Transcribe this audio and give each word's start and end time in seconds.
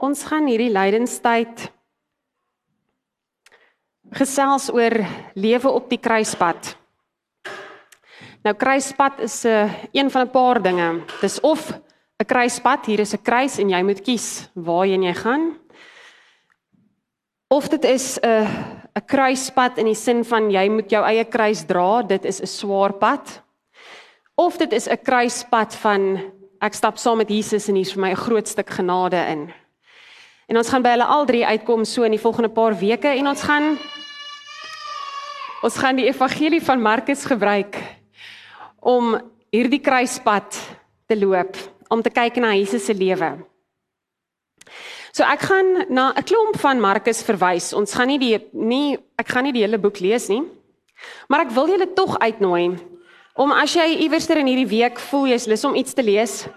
Ons 0.00 0.22
gaan 0.24 0.46
hierdie 0.48 0.70
lydenstyd 0.72 1.66
gesels 4.16 4.70
oor 4.72 4.94
lewe 5.36 5.72
op 5.76 5.90
die 5.92 6.00
kruispad. 6.00 6.70
Nou 8.40 8.54
kruispad 8.56 9.20
is 9.20 9.44
'n 9.44 9.48
uh, 9.48 9.62
eh, 9.62 9.70
een 9.92 10.10
van 10.10 10.22
'n 10.22 10.30
paar 10.30 10.62
dinge. 10.62 11.04
Dis 11.20 11.40
of 11.40 11.72
'n 12.16 12.24
kruispad, 12.24 12.86
hier 12.86 13.00
is 13.00 13.12
'n 13.12 13.22
kruis 13.22 13.58
en 13.58 13.68
jy 13.68 13.82
moet 13.82 14.00
kies 14.00 14.48
waarheen 14.54 15.02
jy 15.02 15.14
gaan. 15.14 15.58
Of 17.48 17.68
dit 17.68 17.84
is 17.84 18.18
'n 18.18 18.26
uh, 18.26 18.48
'n 18.96 19.04
kruispad 19.06 19.78
in 19.78 19.84
die 19.84 19.94
sin 19.94 20.24
van 20.24 20.50
jy 20.50 20.68
moet 20.68 20.90
jou 20.90 21.04
eie 21.04 21.24
kruis 21.24 21.64
dra, 21.66 22.02
dit 22.02 22.24
is 22.24 22.40
'n 22.40 22.46
swaar 22.46 22.92
pad. 22.92 23.42
Of 24.34 24.56
dit 24.56 24.72
is 24.72 24.88
'n 24.88 25.02
kruispad 25.02 25.74
van 25.74 26.32
ek 26.60 26.74
stap 26.74 26.96
saam 26.96 27.18
met 27.18 27.28
Jesus 27.28 27.68
en 27.68 27.74
hier's 27.74 27.92
vir 27.92 28.00
my 28.00 28.10
'n 28.10 28.16
groot 28.16 28.48
stuk 28.48 28.70
genade 28.70 29.26
in. 29.28 29.59
En 30.50 30.58
ons 30.58 30.66
gaan 30.66 30.82
by 30.82 30.96
hulle 30.96 31.06
al 31.06 31.28
drie 31.28 31.44
uitkom 31.46 31.84
so 31.86 32.02
in 32.02 32.16
die 32.16 32.18
volgende 32.18 32.50
paar 32.50 32.74
weke 32.74 33.12
en 33.14 33.30
ons 33.30 33.42
gaan 33.46 33.76
ons 35.62 35.76
gaan 35.78 35.98
die 36.00 36.08
evangelie 36.08 36.58
van 36.64 36.82
Markus 36.82 37.22
gebruik 37.28 37.78
om 38.82 39.12
hierdie 39.54 39.78
kruispad 39.84 40.58
te 41.06 41.18
loop, 41.20 41.54
om 41.92 42.02
te 42.02 42.10
kyk 42.10 42.40
na 42.42 42.56
Jesus 42.56 42.88
se 42.88 42.96
lewe. 42.96 43.30
So 45.14 45.22
ek 45.22 45.46
gaan 45.46 45.86
na 45.86 46.10
'n 46.18 46.26
klomp 46.26 46.58
van 46.58 46.80
Markus 46.80 47.22
verwys. 47.22 47.72
Ons 47.72 47.94
gaan 47.94 48.08
nie 48.08 48.18
die 48.18 48.38
nie 48.52 48.98
ek 49.18 49.28
gaan 49.28 49.44
nie 49.44 49.52
die 49.52 49.62
hele 49.62 49.78
boek 49.78 50.00
lees 50.00 50.28
nie. 50.28 50.42
Maar 51.28 51.46
ek 51.46 51.54
wil 51.54 51.68
julle 51.68 51.94
tog 51.94 52.18
uitnooi 52.18 52.76
om 53.36 53.52
as 53.52 53.74
jy 53.74 54.02
iewerster 54.02 54.36
in 54.38 54.46
hierdie 54.46 54.78
week 54.78 54.98
voel 54.98 55.28
jy's 55.28 55.46
lus 55.46 55.64
om 55.64 55.74
iets 55.74 55.94
te 55.94 56.02
lees, 56.02 56.48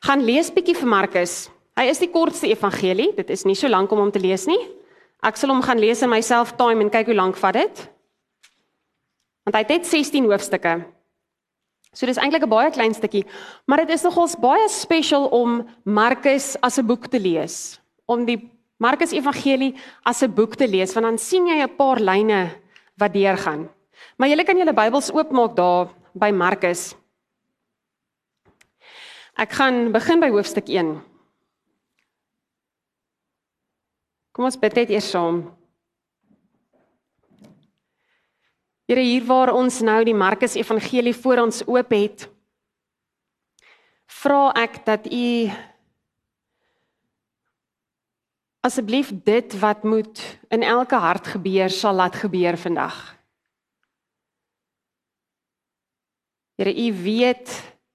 gaan 0.00 0.24
lees 0.24 0.50
bietjie 0.50 0.74
vir 0.74 0.88
Markus. 0.88 1.51
Hy 1.78 1.88
is 1.88 2.00
die 2.02 2.10
kortste 2.12 2.50
evangelie. 2.52 3.12
Dit 3.16 3.30
is 3.30 3.46
nie 3.48 3.56
so 3.56 3.68
lank 3.68 3.92
om 3.92 3.98
hom 3.98 4.12
te 4.12 4.20
lees 4.20 4.44
nie. 4.46 4.60
Ek 5.24 5.38
sal 5.38 5.52
hom 5.54 5.62
gaan 5.64 5.80
lees 5.80 6.02
in 6.02 6.10
myself 6.10 6.56
time 6.58 6.82
en 6.84 6.90
kyk 6.92 7.08
hoe 7.08 7.16
lank 7.16 7.38
vat 7.40 7.56
dit. 7.56 7.84
Want 9.46 9.56
hy 9.56 9.62
het 9.64 9.72
net 9.72 9.86
16 9.88 10.26
hoofstukke. 10.28 10.74
So 11.92 12.06
dis 12.06 12.16
eintlik 12.16 12.44
'n 12.44 12.48
baie 12.48 12.70
klein 12.70 12.94
stukkie, 12.94 13.24
maar 13.66 13.84
dit 13.84 13.90
is 13.90 14.02
nogals 14.02 14.36
baie 14.36 14.68
special 14.68 15.28
om 15.28 15.68
Markus 15.84 16.56
as 16.62 16.78
'n 16.78 16.86
boek 16.86 17.06
te 17.06 17.20
lees. 17.20 17.80
Om 18.06 18.24
die 18.24 18.50
Markus 18.78 19.12
Evangelie 19.12 19.76
as 20.04 20.22
'n 20.22 20.34
boek 20.34 20.56
te 20.56 20.66
lees, 20.66 20.94
want 20.94 21.04
dan 21.04 21.18
sien 21.18 21.46
jy 21.46 21.62
'n 21.62 21.76
paar 21.76 22.00
lyne 22.00 22.50
wat 22.96 23.12
deurgaan. 23.12 23.68
Maar 24.16 24.28
julle 24.28 24.44
kan 24.44 24.56
julle 24.56 24.72
Bybels 24.72 25.12
oopmaak 25.12 25.56
daar 25.56 25.88
by 26.14 26.30
Markus. 26.30 26.94
Ek 29.36 29.52
gaan 29.52 29.92
begin 29.92 30.20
by 30.20 30.28
hoofstuk 30.28 30.68
1. 30.68 31.11
Kom 34.32 34.48
ons 34.48 34.56
bid 34.56 34.78
net 34.80 34.92
eers 34.94 35.10
saam. 35.12 35.42
Here 38.88 39.04
hier 39.04 39.24
waar 39.28 39.52
ons 39.52 39.80
nou 39.84 40.00
die 40.08 40.16
Markus 40.16 40.56
Evangelie 40.56 41.14
voor 41.16 41.44
ons 41.44 41.60
oop 41.68 41.92
het, 41.92 42.26
vra 44.22 44.50
ek 44.56 44.80
dat 44.88 45.06
U 45.12 45.28
asseblief 48.64 49.12
dit 49.26 49.56
wat 49.60 49.84
moet 49.84 50.20
in 50.54 50.64
elke 50.64 50.96
hart 50.96 51.32
gebeur 51.34 51.72
sal 51.72 51.96
laat 52.00 52.16
gebeur 52.20 52.56
vandag. 52.56 52.96
Here 56.56 56.72
U 56.72 56.88
weet 57.04 57.52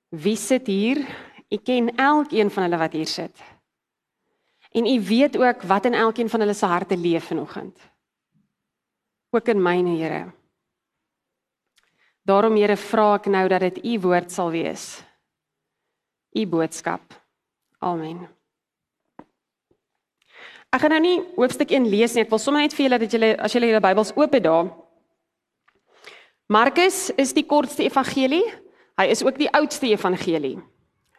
wie 0.10 0.38
sit 0.38 0.68
hier. 0.68 1.02
U 1.50 1.58
ken 1.58 1.94
elkeen 1.96 2.52
van 2.52 2.68
hulle 2.68 2.82
wat 2.82 2.94
hier 2.94 3.08
sit. 3.08 3.57
En 4.78 4.86
u 4.86 5.02
weet 5.02 5.38
ook 5.38 5.62
wat 5.62 5.86
in 5.86 5.94
elkeen 5.94 6.30
van 6.30 6.40
hulle 6.40 6.54
se 6.54 6.66
harte 6.66 6.98
leef 6.98 7.26
vanoggend. 7.26 7.78
Ook 9.30 9.48
in 9.48 9.62
myne, 9.62 9.98
Here. 9.98 10.32
Daarom 12.22 12.56
Here 12.56 12.78
vra 12.78 13.14
ek 13.18 13.26
nou 13.26 13.48
dat 13.48 13.60
dit 13.60 13.84
u 13.86 14.00
woord 14.00 14.32
sal 14.32 14.52
wees. 14.52 15.04
U 16.32 16.46
boodskap. 16.46 17.02
Amen. 17.80 18.28
Ek 20.70 20.84
gaan 20.84 20.94
nou 20.94 21.02
nie 21.02 21.20
hoofstuk 21.38 21.72
1 21.72 21.88
lees 21.90 22.14
nie. 22.14 22.26
Ek 22.26 22.34
wil 22.34 22.42
sommer 22.42 22.62
net 22.62 22.76
vir 22.76 22.86
julle 22.86 23.00
dat 23.02 23.14
julle 23.16 23.30
as 23.42 23.56
julle 23.56 23.70
julle 23.72 23.82
Bybels 23.82 24.14
oop 24.18 24.34
het 24.36 24.44
daar. 24.44 24.70
Markus 26.48 27.08
is 27.18 27.34
die 27.34 27.46
kortste 27.48 27.88
evangelie. 27.88 28.44
Hy 29.00 29.08
is 29.12 29.24
ook 29.24 29.40
die 29.40 29.50
oudste 29.56 29.90
evangelie. 29.90 30.58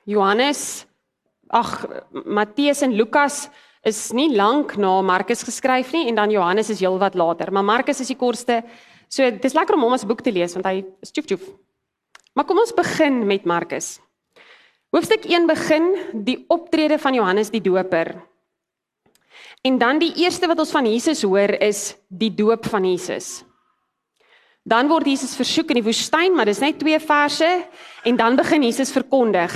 Johannes 0.08 0.87
ag 1.48 1.86
Matteus 2.24 2.82
en 2.82 2.94
Lukas 2.96 3.46
is 3.86 4.10
nie 4.12 4.30
lank 4.36 4.76
na 4.76 5.00
Markus 5.02 5.44
geskryf 5.46 5.92
nie 5.94 6.08
en 6.10 6.18
dan 6.18 6.32
Johannes 6.32 6.70
is 6.70 6.82
heelwat 6.82 7.14
later, 7.14 7.52
maar 7.52 7.64
Markus 7.64 8.00
is 8.00 8.10
die 8.10 8.18
kortste. 8.18 8.62
So 9.08 9.24
dis 9.30 9.56
lekker 9.56 9.76
om 9.78 9.86
hom 9.86 9.96
as 9.96 10.04
boek 10.04 10.20
te 10.24 10.32
lees 10.34 10.56
want 10.56 10.66
hy 10.68 10.82
is 11.02 11.12
tjoef 11.14 11.28
tjoef. 11.30 11.48
Maar 12.36 12.46
kom 12.46 12.60
ons 12.60 12.74
begin 12.76 13.24
met 13.26 13.46
Markus. 13.48 13.96
Hoofstuk 14.94 15.26
1 15.28 15.48
begin 15.48 15.88
die 16.24 16.38
optrede 16.48 16.98
van 17.00 17.16
Johannes 17.16 17.50
die 17.52 17.60
Doper. 17.64 18.14
En 19.66 19.78
dan 19.78 19.98
die 19.98 20.12
eerste 20.22 20.46
wat 20.46 20.60
ons 20.62 20.70
van 20.70 20.86
Jesus 20.86 21.22
hoor 21.26 21.56
is 21.60 21.96
die 22.08 22.30
doop 22.34 22.66
van 22.70 22.86
Jesus. 22.86 23.42
Dan 24.68 24.88
word 24.90 25.06
Jesus 25.08 25.36
versoek 25.38 25.70
in 25.72 25.78
die 25.80 25.86
woestyn, 25.86 26.34
maar 26.36 26.48
dis 26.48 26.60
net 26.60 26.76
twee 26.80 26.98
verse 27.00 27.46
en 28.04 28.16
dan 28.18 28.36
begin 28.36 28.66
Jesus 28.66 28.92
verkondig 28.92 29.54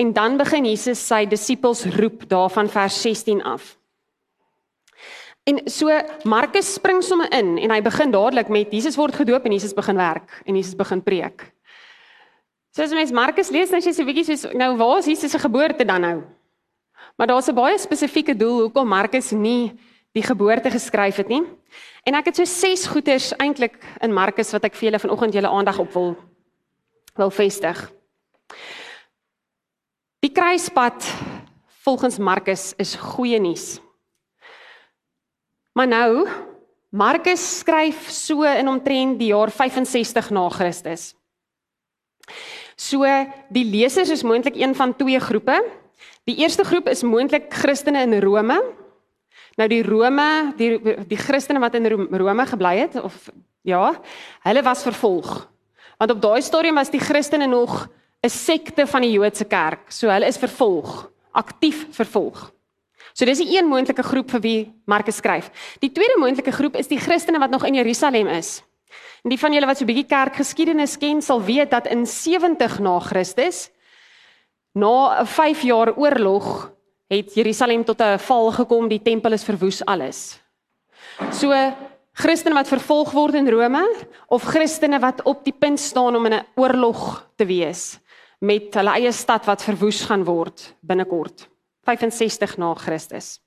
en 0.00 0.12
dan 0.16 0.38
begin 0.40 0.64
Jesus 0.64 1.02
sy 1.04 1.26
disippels 1.28 1.84
roep 1.98 2.24
daarvan 2.30 2.70
vers 2.72 2.96
16 3.04 3.42
af. 3.44 3.74
En 5.46 5.60
so 5.70 5.92
Markus 6.24 6.72
spring 6.78 7.02
sommer 7.04 7.28
in 7.36 7.58
en 7.62 7.74
hy 7.74 7.82
begin 7.84 8.14
dadelik 8.14 8.48
met 8.50 8.72
Jesus 8.72 8.96
word 8.96 9.18
gedoop 9.18 9.44
en 9.44 9.52
Jesus 9.54 9.76
begin 9.76 10.00
werk 10.00 10.40
en 10.46 10.56
Jesus 10.56 10.74
begin 10.78 11.04
preek. 11.04 11.44
So 12.72 12.84
as 12.84 12.96
mens 12.96 13.12
Markus 13.12 13.52
lees 13.52 13.70
dan 13.70 13.84
sê 13.84 13.92
jy 13.92 13.96
so 13.98 14.02
'n 14.02 14.08
bietjie 14.08 14.24
soos 14.24 14.54
nou 14.54 14.76
waar 14.76 14.98
is 14.98 15.06
Jesus 15.06 15.30
se 15.30 15.38
geboorte 15.38 15.84
dan 15.84 16.00
nou? 16.00 16.24
Maar 17.16 17.26
daar's 17.26 17.48
'n 17.48 17.54
baie 17.54 17.78
spesifieke 17.78 18.36
doel 18.36 18.60
hoekom 18.66 18.88
Markus 18.88 19.30
nie 19.32 19.76
die 20.12 20.24
geboorte 20.24 20.70
geskryf 20.70 21.16
het 21.16 21.28
nie. 21.28 21.44
En 22.06 22.14
ek 22.14 22.30
het 22.30 22.38
so 22.38 22.46
ses 22.46 22.84
goeters 22.86 23.32
eintlik 23.42 23.80
in 24.04 24.14
Markus 24.14 24.52
wat 24.54 24.68
ek 24.68 24.76
vir 24.78 24.88
julle 24.88 25.02
vanoggend 25.02 25.34
julle 25.34 25.50
aandag 25.50 25.80
op 25.82 25.90
wil 25.96 26.14
wil 27.16 27.32
vestig. 27.32 27.78
Die 30.20 30.30
kruispad 30.30 31.06
volgens 31.86 32.18
Markus 32.20 32.74
is 32.76 32.92
goeie 33.00 33.40
nuus. 33.40 33.78
Maar 35.72 35.88
nou 35.88 36.26
Markus 36.92 37.42
skryf 37.62 38.10
so 38.12 38.44
in 38.44 38.68
omtrent 38.68 39.18
die 39.18 39.32
jaar 39.32 39.50
65 39.50 40.30
na 40.30 40.46
Christus. 40.52 41.14
So 42.76 43.02
die 43.48 43.64
lesers 43.64 44.12
is 44.12 44.22
moontlik 44.22 44.60
een 44.60 44.76
van 44.76 44.94
twee 44.96 45.18
groepe. 45.20 45.56
Die 46.28 46.36
eerste 46.44 46.64
groep 46.68 46.86
is 46.92 47.02
moontlik 47.02 47.48
Christene 47.54 48.04
in 48.04 48.20
Rome 48.22 48.60
Nou 49.56 49.68
die 49.68 49.82
Rome, 49.82 50.52
die 50.58 50.76
die 51.08 51.16
Christene 51.16 51.60
wat 51.62 51.74
in 51.74 51.86
Rome 51.88 52.46
gebly 52.46 52.74
het 52.78 52.98
of 53.00 53.14
ja, 53.64 53.94
hulle 54.44 54.62
was 54.62 54.84
vervolg. 54.84 55.48
Want 55.96 56.12
op 56.12 56.20
daai 56.20 56.42
stadium 56.44 56.76
was 56.76 56.92
die 56.92 57.00
Christene 57.00 57.46
nog 57.46 57.88
'n 58.22 58.28
sekte 58.28 58.86
van 58.86 59.02
die 59.02 59.12
Joodse 59.12 59.44
kerk. 59.44 59.90
So 59.90 60.08
hulle 60.08 60.26
is 60.26 60.36
vervolg, 60.36 61.10
aktief 61.32 61.86
vervolg. 61.90 62.52
So 63.12 63.24
dis 63.24 63.40
'n 63.40 63.48
een 63.48 63.66
moontlike 63.66 64.02
groep 64.02 64.30
vir 64.30 64.40
wie 64.40 64.72
Markus 64.84 65.16
skryf. 65.16 65.50
Die 65.80 65.92
tweede 65.92 66.18
moontlike 66.18 66.52
groep 66.52 66.76
is 66.76 66.88
die 66.88 67.00
Christene 67.00 67.38
wat 67.38 67.50
nog 67.50 67.64
in 67.64 67.74
Jerusalem 67.74 68.26
is. 68.26 68.62
En 69.24 69.30
die 69.30 69.38
van 69.38 69.52
julle 69.52 69.66
wat 69.66 69.78
so 69.78 69.84
'n 69.84 69.86
bietjie 69.86 70.06
kerkgeskiedenis 70.06 70.98
ken, 70.98 71.22
sal 71.22 71.42
weet 71.42 71.70
dat 71.70 71.86
in 71.86 72.06
70 72.06 72.78
na 72.78 72.98
Christus 73.00 73.70
na 74.72 75.20
'n 75.20 75.26
5 75.26 75.62
jaar 75.62 75.96
oorlog 75.96 76.75
het 77.08 77.34
Jerusalem 77.34 77.84
tot 77.84 78.00
'n 78.00 78.18
val 78.18 78.52
gekom, 78.52 78.88
die 78.88 79.02
tempel 79.02 79.32
is 79.32 79.44
verwoes 79.44 79.84
alles. 79.84 80.40
So 81.32 81.52
Christene 82.12 82.54
wat 82.54 82.68
vervolg 82.68 83.12
word 83.12 83.34
in 83.34 83.48
Rome 83.48 83.84
of 84.28 84.42
Christene 84.42 84.98
wat 84.98 85.22
op 85.24 85.44
die 85.44 85.52
punt 85.52 85.80
staan 85.80 86.16
om 86.16 86.26
in 86.26 86.34
'n 86.34 86.46
oorlog 86.56 87.28
te 87.36 87.44
wees 87.44 87.98
met 88.40 88.74
hulle 88.74 88.90
eie 88.90 89.12
stad 89.12 89.44
wat 89.44 89.62
verwoes 89.62 90.04
gaan 90.04 90.24
word 90.24 90.74
binnekort 90.80 91.48
65 91.84 92.56
na 92.56 92.74
Christus. 92.74 93.40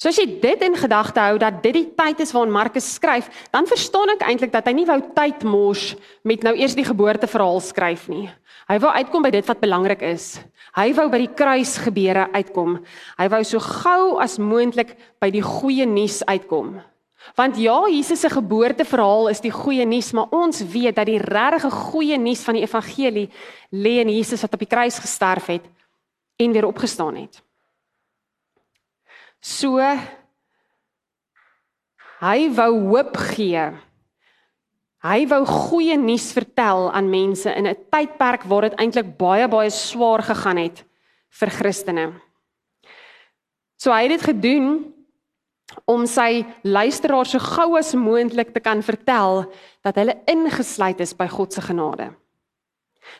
So 0.00 0.08
as 0.08 0.16
jy 0.16 0.24
dit 0.40 0.62
in 0.64 0.78
gedagte 0.80 1.20
hou 1.20 1.36
dat 1.36 1.58
dit 1.60 1.74
die 1.76 1.88
tyd 1.92 2.22
is 2.24 2.30
waarin 2.32 2.54
Markus 2.54 2.86
skryf, 2.94 3.26
dan 3.52 3.66
verstaan 3.68 4.14
ek 4.14 4.22
eintlik 4.24 4.52
dat 4.54 4.70
hy 4.70 4.72
nie 4.78 4.86
wou 4.88 4.96
tyd 5.12 5.42
mors 5.44 5.90
met 6.24 6.46
nou 6.46 6.54
eers 6.56 6.72
die 6.78 6.86
geboorteverhaal 6.86 7.60
skryf 7.60 8.06
nie. 8.08 8.30
Hy 8.70 8.78
wou 8.80 8.92
uitkom 8.96 9.26
by 9.26 9.32
dit 9.34 9.44
wat 9.44 9.60
belangrik 9.60 10.00
is. 10.08 10.38
Hy 10.72 10.86
wou 10.96 11.04
by 11.12 11.20
die 11.20 11.34
kruis 11.36 11.74
gebeure 11.84 12.30
uitkom. 12.32 12.78
Hy 13.18 13.26
wou 13.28 13.42
so 13.44 13.60
gou 13.60 14.16
as 14.24 14.38
moontlik 14.40 14.94
by 15.20 15.28
die 15.34 15.44
goeie 15.44 15.84
nuus 15.84 16.22
uitkom. 16.24 16.78
Want 17.36 17.60
ja, 17.60 17.76
Jesus 17.92 18.24
se 18.24 18.32
geboorteverhaal 18.32 19.28
is 19.34 19.44
die 19.44 19.52
goeie 19.52 19.84
nuus, 19.84 20.14
maar 20.16 20.32
ons 20.32 20.62
weet 20.64 20.96
dat 20.96 21.10
die 21.12 21.20
regte 21.20 21.68
goeie 21.90 22.16
nuus 22.16 22.46
van 22.46 22.56
die 22.56 22.64
evangelie 22.64 23.28
lê 23.76 23.98
in 24.00 24.16
Jesus 24.16 24.40
wat 24.48 24.56
op 24.56 24.64
die 24.64 24.70
kruis 24.70 24.96
gesterf 24.96 25.52
het 25.52 25.68
en 26.40 26.56
weer 26.56 26.70
opgestaan 26.72 27.20
het. 27.20 27.44
So 29.40 29.80
hy 32.20 32.40
wou 32.52 32.72
hoop 32.92 33.16
gee. 33.32 33.70
Hy 35.00 35.20
wou 35.30 35.40
goeie 35.48 35.96
nuus 35.96 36.28
vertel 36.36 36.90
aan 36.92 37.08
mense 37.08 37.48
in 37.48 37.66
'n 37.66 37.76
tydperk 37.88 38.44
waar 38.44 38.68
dit 38.68 38.78
eintlik 38.78 39.16
baie 39.16 39.48
baie 39.48 39.70
swaar 39.70 40.22
gegaan 40.22 40.58
het 40.58 40.84
vir 41.30 41.50
Christene. 41.50 42.20
So 43.78 43.90
hy 43.92 44.02
het 44.02 44.20
dit 44.20 44.28
gedoen 44.28 44.92
om 45.86 46.06
sy 46.06 46.44
luisteraars 46.62 47.30
so 47.30 47.38
gou 47.38 47.78
as 47.78 47.94
moontlik 47.94 48.52
te 48.52 48.60
kan 48.60 48.82
vertel 48.82 49.46
dat 49.82 49.96
hulle 49.96 50.18
ingesluit 50.26 51.00
is 51.00 51.14
by 51.16 51.26
God 51.30 51.52
se 51.52 51.60
genade. 51.60 52.10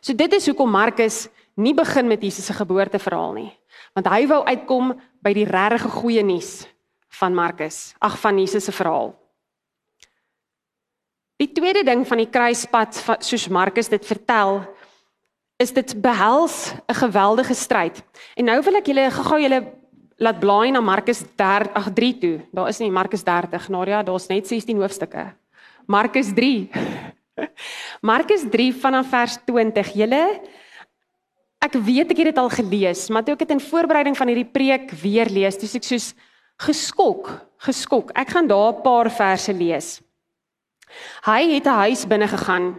So 0.01 0.13
dit 0.13 0.33
is 0.33 0.47
hoekom 0.47 0.71
Markus 0.71 1.29
nie 1.57 1.75
begin 1.75 2.09
met 2.09 2.23
Jesus 2.23 2.47
se 2.47 2.53
geboorteverhaal 2.53 3.33
nie, 3.33 3.51
want 3.95 4.07
hy 4.07 4.27
wou 4.31 4.45
uitkom 4.45 4.93
by 5.23 5.33
die 5.37 5.47
regte 5.49 5.89
goeie 5.89 6.23
nuus 6.25 6.65
van 7.21 7.35
Markus, 7.35 7.95
ag 8.01 8.19
van 8.21 8.39
Jesus 8.39 8.65
se 8.65 8.73
verhaal. 8.73 9.13
Die 11.41 11.49
tweede 11.53 11.83
ding 11.85 12.05
van 12.09 12.21
die 12.21 12.29
kruispad 12.29 12.99
soos 13.25 13.49
Markus 13.49 13.89
dit 13.89 14.05
vertel, 14.05 14.61
is 15.61 15.73
dit 15.73 15.95
behels 16.01 16.73
'n 16.89 16.95
geweldige 16.95 17.55
stryd. 17.55 18.03
En 18.37 18.45
nou 18.45 18.63
wil 18.63 18.77
ek 18.77 18.87
julle 18.87 19.11
gou-gou 19.11 19.41
julle 19.41 19.73
laat 20.17 20.41
blaai 20.41 20.71
na 20.71 20.81
Markus 20.81 21.23
30 21.37 21.73
ag 21.75 21.93
3 21.93 22.19
toe. 22.19 22.41
Daar 22.53 22.69
is 22.69 22.79
nie 22.79 22.91
Markus 22.91 23.25
30, 23.25 23.69
Nadia, 23.69 24.03
daar's 24.03 24.29
net 24.29 24.47
16 24.47 24.77
hoofstukke. 24.77 25.35
Markus 25.87 26.33
3. 26.35 26.71
Markus 28.11 28.45
3 28.51 28.73
vanaf 28.75 29.09
vers 29.09 29.39
20. 29.47 29.95
Julle 29.95 30.41
ek 31.61 31.77
weet 31.77 32.11
ek 32.11 32.23
het 32.23 32.31
dit 32.33 32.39
al 32.41 32.51
gelees, 32.51 33.09
maar 33.13 33.25
toe 33.25 33.35
ek 33.35 33.45
dit 33.45 33.55
in 33.57 33.61
voorbereiding 33.61 34.17
van 34.17 34.29
hierdie 34.33 34.49
preek 34.49 34.91
weer 35.03 35.29
lees, 35.29 35.59
dis 35.61 35.77
ek 35.77 35.85
soos 35.85 36.15
geskok, 36.61 37.29
geskok. 37.67 38.13
Ek 38.17 38.33
gaan 38.33 38.49
daar 38.49 38.73
'n 38.73 38.83
paar 38.83 39.11
verse 39.11 39.53
lees. 39.53 40.01
Hy 41.25 41.55
het 41.55 41.67
'n 41.67 41.81
huis 41.87 42.07
binne 42.07 42.29
gegaan. 42.29 42.79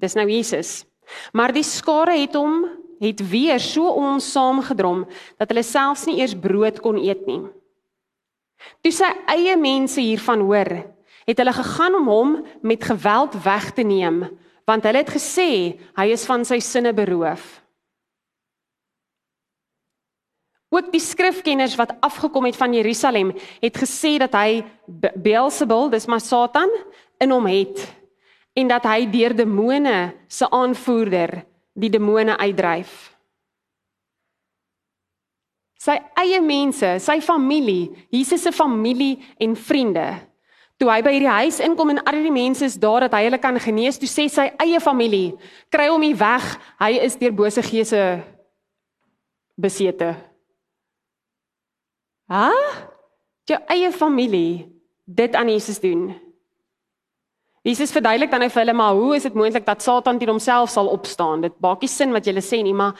Dis 0.00 0.14
nou 0.14 0.28
Jesus. 0.28 0.84
Maar 1.32 1.52
die 1.52 1.62
skare 1.62 2.16
het 2.18 2.34
hom 2.34 2.64
het 3.00 3.20
weer 3.30 3.60
so 3.60 3.92
hom 3.92 4.20
saamgedrom 4.20 5.04
dat 5.38 5.48
hulle 5.48 5.62
selfs 5.62 6.06
nie 6.06 6.20
eers 6.20 6.34
brood 6.34 6.80
kon 6.80 6.96
eet 6.96 7.26
nie. 7.26 7.42
Toe 8.82 8.92
sy 8.92 9.10
eie 9.26 9.56
mense 9.56 10.00
hiervan 10.00 10.40
hoor, 10.40 10.84
het 11.26 11.38
hulle 11.38 11.52
gegaan 11.52 11.94
om 11.94 12.08
hom 12.08 12.46
met 12.62 12.84
geweld 12.84 13.34
weg 13.44 13.72
te 13.72 13.82
neem, 13.82 14.24
want 14.64 14.84
hulle 14.84 15.02
het 15.02 15.10
gesê 15.10 15.78
hy 15.96 16.06
is 16.12 16.24
van 16.26 16.44
sy 16.44 16.60
sinne 16.60 16.92
beroof. 16.92 17.63
Ook 20.74 20.90
die 20.90 21.02
skrifkenners 21.02 21.76
wat 21.78 21.94
afgekom 22.02 22.48
het 22.48 22.58
van 22.58 22.74
Jerusalem, 22.74 23.30
het 23.62 23.76
gesê 23.78 24.16
dat 24.18 24.34
hy 24.34 24.64
Beelzebul, 25.14 25.86
dis 25.92 26.08
maar 26.10 26.22
Satan, 26.22 26.70
in 27.22 27.30
hom 27.30 27.46
het 27.46 27.84
en 28.54 28.68
dat 28.70 28.84
hy 28.86 29.06
deur 29.10 29.34
demone 29.34 30.14
se 30.30 30.46
aanvoerder 30.50 31.40
die 31.74 31.90
demone 31.90 32.36
uitdryf. 32.38 32.92
Sy 35.84 35.96
eie 36.22 36.38
mense, 36.40 36.94
sy 37.02 37.18
familie, 37.20 37.90
Jesus 38.14 38.46
se 38.46 38.52
familie 38.54 39.18
en 39.42 39.56
vriende. 39.58 40.06
Toe 40.78 40.88
hy 40.90 41.00
by 41.04 41.14
hierdie 41.16 41.34
huis 41.34 41.58
inkom 41.66 41.92
en 41.92 42.02
al 42.06 42.20
die 42.24 42.32
mense 42.34 42.64
is 42.66 42.78
daar 42.80 43.08
dat 43.08 43.18
hy 43.18 43.26
hulle 43.26 43.42
kan 43.42 43.58
genees, 43.62 43.98
toe 43.98 44.10
sê 44.10 44.28
sy 44.30 44.46
eie 44.62 44.80
familie, 44.82 45.34
kry 45.70 45.90
hom 45.90 46.06
hier 46.06 46.18
weg, 46.22 46.46
hy 46.80 46.94
is 47.04 47.18
deur 47.18 47.34
bose 47.36 47.62
geese 47.66 48.04
besete. 49.58 50.14
Ha? 52.32 52.50
Jou 53.48 53.58
eie 53.68 53.90
familie 53.92 54.66
dit 55.04 55.34
aan 55.36 55.50
Jesus 55.52 55.80
doen. 55.80 56.08
Jesus 57.64 57.92
verduidelik 57.92 58.32
dan 58.32 58.44
vir 58.44 58.60
hulle 58.60 58.76
maar 58.76 58.96
hoe 58.96 59.14
is 59.16 59.24
dit 59.24 59.36
moontlik 59.36 59.64
dat 59.64 59.82
Satan 59.82 60.18
teen 60.20 60.32
homself 60.32 60.72
sal 60.72 60.90
opstaan? 60.92 61.44
Dit 61.44 61.56
maak 61.64 61.80
nie 61.80 61.88
sin 61.88 62.12
wat 62.12 62.26
julle 62.28 62.42
sê 62.44 62.60
nie, 62.64 62.74
maar 62.76 62.92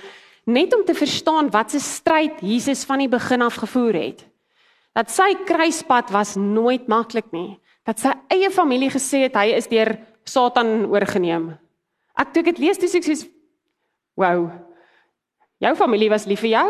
net 0.48 0.72
om 0.76 0.84
te 0.84 0.96
verstaan 0.96 1.50
wat 1.52 1.72
se 1.72 1.80
stryd 1.84 2.40
Jesus 2.44 2.84
van 2.88 3.04
die 3.04 3.10
begin 3.12 3.44
af 3.44 3.60
gevoer 3.60 3.98
het. 4.00 4.24
Dat 4.96 5.10
sy 5.12 5.34
kruispad 5.44 6.12
was 6.14 6.36
nooit 6.40 6.88
maklik 6.88 7.28
nie. 7.32 7.58
Dat 7.84 8.00
sy 8.00 8.14
eie 8.32 8.48
familie 8.52 8.88
gesê 8.92 9.26
het 9.26 9.36
hy 9.36 9.52
is 9.56 9.68
deur 9.68 9.96
Satan 10.24 10.86
oorgeneem. 10.88 11.50
Ek 12.16 12.32
toe 12.32 12.44
ek 12.44 12.54
dit 12.54 12.64
lees, 12.64 12.80
dis 12.80 12.96
ek 12.96 13.04
sê 13.04 13.18
wow. 14.16 14.46
Jou 15.60 15.74
familie 15.76 16.08
was 16.12 16.28
lief 16.30 16.44
vir 16.44 16.54
jou? 16.54 16.68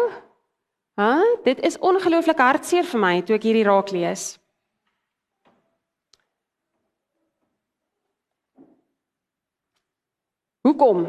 Hæ? 0.95 1.43
Dit 1.43 1.61
is 1.67 1.79
ongelooflik 1.83 2.39
hartseer 2.39 2.87
vir 2.87 3.01
my 3.03 3.15
toe 3.27 3.35
ek 3.35 3.47
hierdie 3.49 3.67
raak 3.67 3.91
lees. 3.91 4.37
Hoekom? 10.65 11.09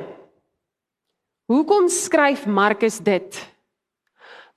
Hoekom 1.47 1.85
skryf 1.93 2.47
Markus 2.49 2.97
dit? 2.99 3.37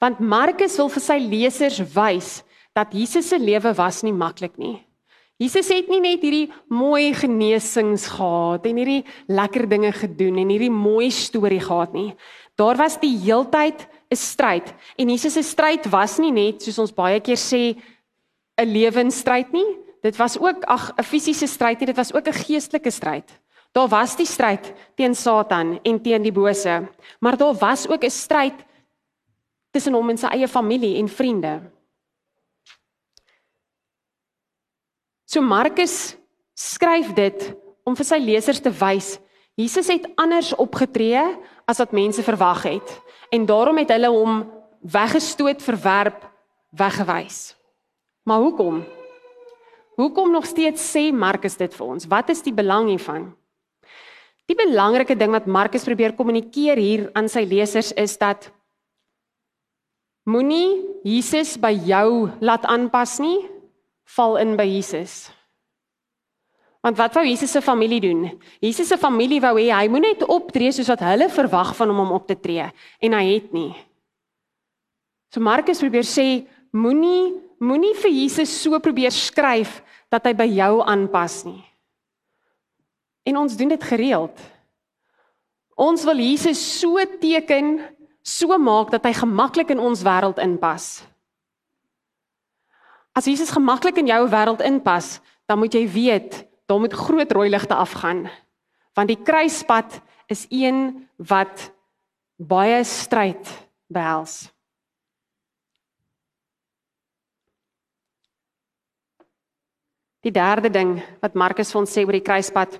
Want 0.00 0.19
Markus 0.19 0.78
wil 0.80 0.88
vir 0.90 1.04
sy 1.04 1.19
lesers 1.20 1.78
wys 1.92 2.30
dat 2.72 2.94
Jesus 2.96 3.28
se 3.28 3.38
lewe 3.38 3.75
was 3.76 4.00
nie 4.06 4.14
maklik 4.16 4.56
nie. 4.56 4.78
Jesus 5.38 5.69
het 5.70 5.90
nie 5.92 6.00
net 6.02 6.25
hierdie 6.25 6.48
mooi 6.72 7.12
genesings 7.14 8.08
gehad 8.10 8.64
en 8.66 8.80
hierdie 8.80 9.04
lekker 9.30 9.69
dinge 9.70 9.92
gedoen 9.94 10.40
en 10.40 10.50
hierdie 10.50 10.72
mooi 10.72 11.12
storie 11.14 11.60
gehad 11.62 11.92
nie. 11.94 12.10
Daar 12.58 12.80
was 12.80 12.96
die 12.98 13.12
heeltyd 13.22 13.84
'n 14.10 14.16
stryd 14.16 14.75
en 14.96 15.08
Jesus 15.08 15.32
se 15.32 15.43
stryd 15.43 15.88
was 15.90 16.19
nie 16.19 16.32
net 16.32 16.62
soos 16.62 16.78
ons 16.78 16.94
baie 16.94 17.20
keer 17.20 17.37
sê 17.37 17.76
'n 18.58 18.72
lewensstryd 18.72 19.52
nie. 19.52 19.76
Dit 20.02 20.16
was 20.16 20.38
ook 20.38 20.64
ag 20.64 20.93
'n 20.96 21.02
fisiese 21.02 21.46
stryd 21.46 21.81
nie, 21.81 21.87
dit 21.87 21.96
was 21.96 22.14
ook 22.14 22.26
'n 22.26 22.32
geestelike 22.32 22.90
stryd. 22.90 23.28
Daar 23.72 23.88
was 23.88 24.16
die 24.16 24.26
stryd 24.26 24.72
teen 24.96 25.14
Satan 25.14 25.78
en 25.82 26.02
teen 26.02 26.22
die 26.22 26.32
bose, 26.32 26.88
maar 27.20 27.37
daar 27.37 27.55
was 27.55 27.88
ook 27.88 28.05
'n 28.05 28.10
stryd 28.10 28.55
tussen 29.70 29.94
hom 29.94 30.11
en 30.11 30.19
sy 30.19 30.26
eie 30.26 30.49
familie 30.49 30.96
en 30.96 31.08
vriende. 31.08 31.61
So 35.25 35.40
Markus 35.40 36.16
skryf 36.54 37.12
dit 37.12 37.54
om 37.84 37.96
vir 37.96 38.04
sy 38.04 38.19
lesers 38.19 38.61
te 38.61 38.70
wys 38.70 39.19
Jesus 39.58 39.88
het 39.90 40.06
anders 40.14 40.52
opgetree 40.54 41.19
as 41.66 41.81
wat 41.82 41.93
mense 41.93 42.22
verwag 42.22 42.62
het 42.62 42.93
en 43.30 43.46
daarom 43.46 43.78
het 43.80 43.90
hulle 43.92 44.10
hom 44.12 44.44
weggestoot, 44.80 45.62
verwerp, 45.62 46.22
weggewys. 46.70 47.56
Maar 48.23 48.38
hoekom? 48.38 48.85
Hoekom 49.99 50.30
nog 50.30 50.47
steeds 50.47 50.85
sê 50.97 51.08
Markus 51.12 51.56
dit 51.58 51.75
vir 51.75 51.87
ons? 51.87 52.06
Wat 52.06 52.28
is 52.30 52.42
die 52.44 52.54
belang 52.54 52.88
hiervan? 52.92 53.32
Die 54.49 54.56
belangrike 54.56 55.16
ding 55.18 55.35
wat 55.35 55.49
Markus 55.50 55.85
probeer 55.85 56.14
kommunikeer 56.16 56.78
hier 56.80 57.08
aan 57.18 57.28
sy 57.28 57.42
lesers 57.49 57.90
is 58.00 58.14
dat 58.20 58.49
moenie 60.28 60.78
Jesus 61.04 61.56
by 61.61 61.75
jou 61.88 62.30
laat 62.40 62.64
aanpas 62.68 63.18
nie, 63.20 63.42
val 64.16 64.38
in 64.40 64.54
by 64.56 64.64
Jesus. 64.68 65.28
Want 66.85 66.97
wat 66.97 67.16
wou 67.18 67.25
Jesus 67.26 67.50
se 67.50 67.62
familie 67.62 68.00
doen? 68.00 68.38
Jesus 68.62 68.88
se 68.88 68.99
familie 68.99 69.40
wou 69.42 69.56
hê 69.58 69.70
hy 69.75 69.88
moet 69.90 70.04
net 70.04 70.25
optree 70.30 70.70
soos 70.73 70.90
wat 70.92 71.02
hulle 71.08 71.26
verwag 71.32 71.75
van 71.76 71.90
hom 71.90 72.04
om 72.06 72.14
op 72.16 72.28
te 72.28 72.38
tree 72.38 72.68
en 73.02 73.16
hy 73.18 73.25
het 73.35 73.50
nie. 73.52 73.73
So 75.35 75.42
Markus 75.44 75.82
probeer 75.82 76.06
sê 76.06 76.47
moenie 76.73 77.49
moenie 77.58 77.94
vir 77.99 78.12
Jesus 78.14 78.52
so 78.62 78.78
probeer 78.78 79.11
skryf 79.14 79.80
dat 80.12 80.25
hy 80.28 80.35
by 80.38 80.47
jou 80.47 80.78
aanpas 80.87 81.42
nie. 81.49 81.61
En 83.28 83.42
ons 83.42 83.56
doen 83.58 83.75
dit 83.75 83.85
gereeld. 83.90 84.38
Ons 85.78 86.04
wil 86.08 86.23
Jesus 86.23 86.58
so 86.80 86.99
teken, 87.20 87.76
so 88.25 88.56
maak 88.58 88.90
dat 88.94 89.04
hy 89.06 89.12
gemaklik 89.14 89.75
in 89.75 89.82
ons 89.82 90.02
wêreld 90.06 90.40
inpas. 90.42 91.02
As 93.14 93.26
Jesus 93.26 93.52
gemaklik 93.52 93.99
in 94.00 94.11
jou 94.11 94.23
wêreld 94.30 94.62
inpas, 94.64 95.18
dan 95.47 95.61
moet 95.61 95.75
jy 95.75 95.85
weet, 95.90 96.48
daar 96.68 96.80
moet 96.80 96.92
groot 96.92 97.32
rooi 97.32 97.48
ligte 97.48 97.75
afgaan. 97.75 98.26
Want 98.94 99.08
die 99.08 99.22
kruispad 99.22 100.00
is 100.28 100.46
een 100.52 101.08
wat 101.16 101.70
baie 102.37 102.84
stryd 102.84 103.48
behels. 103.88 104.50
Die 110.20 110.34
derde 110.34 110.70
ding 110.70 110.98
wat 111.22 111.38
Markus 111.38 111.72
vir 111.72 111.80
ons 111.80 111.94
sê 111.94 112.04
oor 112.04 112.16
die 112.18 112.26
kruispad 112.26 112.76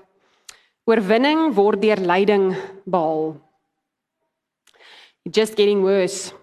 Oorwinning 0.89 1.51
word 1.53 1.83
deur 1.83 1.99
lyding 2.01 2.47
behaal. 2.89 3.35
It's 5.21 5.37
just 5.37 5.53
getting 5.53 5.83
worse. 5.85 6.33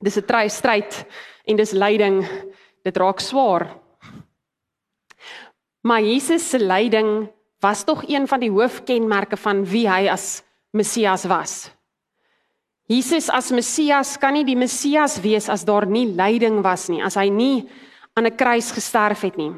Dis 0.00 0.16
'n 0.16 0.24
try 0.24 0.48
stryd 0.48 1.04
en 1.44 1.56
dis 1.56 1.72
lyding. 1.72 2.24
Dit 2.82 2.96
raak 2.96 3.20
swaar. 3.20 3.81
Maar 5.82 6.02
Jesus 6.02 6.48
se 6.48 6.58
lyding 6.58 7.30
was 7.58 7.84
tog 7.84 8.04
een 8.08 8.28
van 8.28 8.40
die 8.40 8.50
hoofkenmerke 8.50 9.36
van 9.36 9.64
wie 9.66 9.88
hy 9.90 10.08
as 10.10 10.42
Messias 10.70 11.24
was. 11.24 11.70
Jesus 12.86 13.28
as 13.30 13.50
Messias 13.50 14.16
kan 14.18 14.34
nie 14.34 14.44
die 14.44 14.58
Messias 14.58 15.20
wees 15.22 15.48
as 15.48 15.64
daar 15.64 15.86
nie 15.86 16.06
lyding 16.06 16.60
was 16.62 16.88
nie, 16.90 17.02
as 17.02 17.14
hy 17.14 17.28
nie 17.30 17.68
aan 18.14 18.26
'n 18.26 18.36
kruis 18.36 18.70
gesterf 18.70 19.20
het 19.20 19.36
nie. 19.36 19.52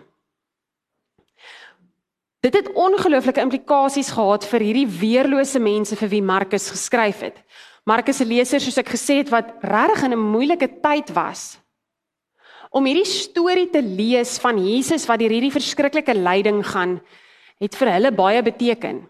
Dit 2.40 2.54
het 2.54 2.72
ongelooflike 2.72 3.40
implikasies 3.40 4.10
gehad 4.12 4.44
vir 4.44 4.60
hierdie 4.60 4.88
weerlose 5.00 5.58
mense 5.58 5.96
vir 5.96 6.08
wie 6.08 6.22
Markus 6.22 6.70
geskryf 6.70 7.20
het. 7.20 7.40
Markus 7.84 8.16
se 8.16 8.24
leser, 8.24 8.60
soos 8.60 8.78
ek 8.78 8.88
gesê 8.88 9.16
het, 9.22 9.30
wat 9.30 9.54
regtig 9.60 10.04
in 10.04 10.12
'n 10.12 10.30
moeilike 10.32 10.68
tyd 10.80 11.12
was. 11.12 11.58
Om 12.74 12.88
hierdie 12.88 13.06
storie 13.06 13.68
te 13.70 13.82
lees 13.82 14.36
van 14.42 14.58
Jesus 14.58 15.06
wat 15.06 15.20
deur 15.22 15.30
hierdie 15.30 15.54
verskriklike 15.54 16.14
lyding 16.16 16.58
gaan, 16.66 16.98
het 17.62 17.76
vir 17.78 17.92
hulle 17.94 18.10
baie 18.14 18.42
beteken. 18.42 19.04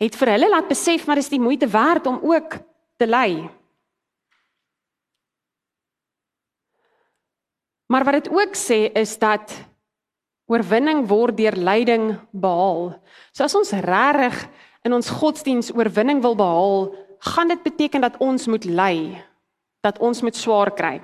Het 0.00 0.14
vir 0.16 0.34
hulle 0.36 0.50
laat 0.52 0.68
besef 0.70 1.08
maar 1.08 1.18
dis 1.18 1.32
die 1.32 1.42
moeite 1.42 1.66
werd 1.70 2.06
om 2.06 2.20
ook 2.22 2.60
te 3.00 3.08
ly. 3.08 3.48
Maar 7.90 8.06
wat 8.06 8.20
dit 8.20 8.30
ook 8.30 8.54
sê 8.54 8.86
is 8.94 9.16
dat 9.18 9.50
oorwinning 10.50 11.02
word 11.10 11.36
deur 11.38 11.56
lyding 11.58 12.12
behaal. 12.30 12.92
So 13.34 13.42
as 13.46 13.54
ons 13.58 13.74
regtig 13.74 14.38
in 14.86 14.94
ons 14.94 15.10
godsdiens 15.10 15.72
oorwinning 15.74 16.22
wil 16.22 16.38
behaal, 16.38 16.92
gaan 17.34 17.50
dit 17.50 17.62
beteken 17.66 18.06
dat 18.06 18.18
ons 18.22 18.46
moet 18.46 18.64
ly, 18.64 18.94
dat 19.82 19.98
ons 19.98 20.22
moet 20.22 20.36
swaar 20.36 20.70
kry. 20.74 21.00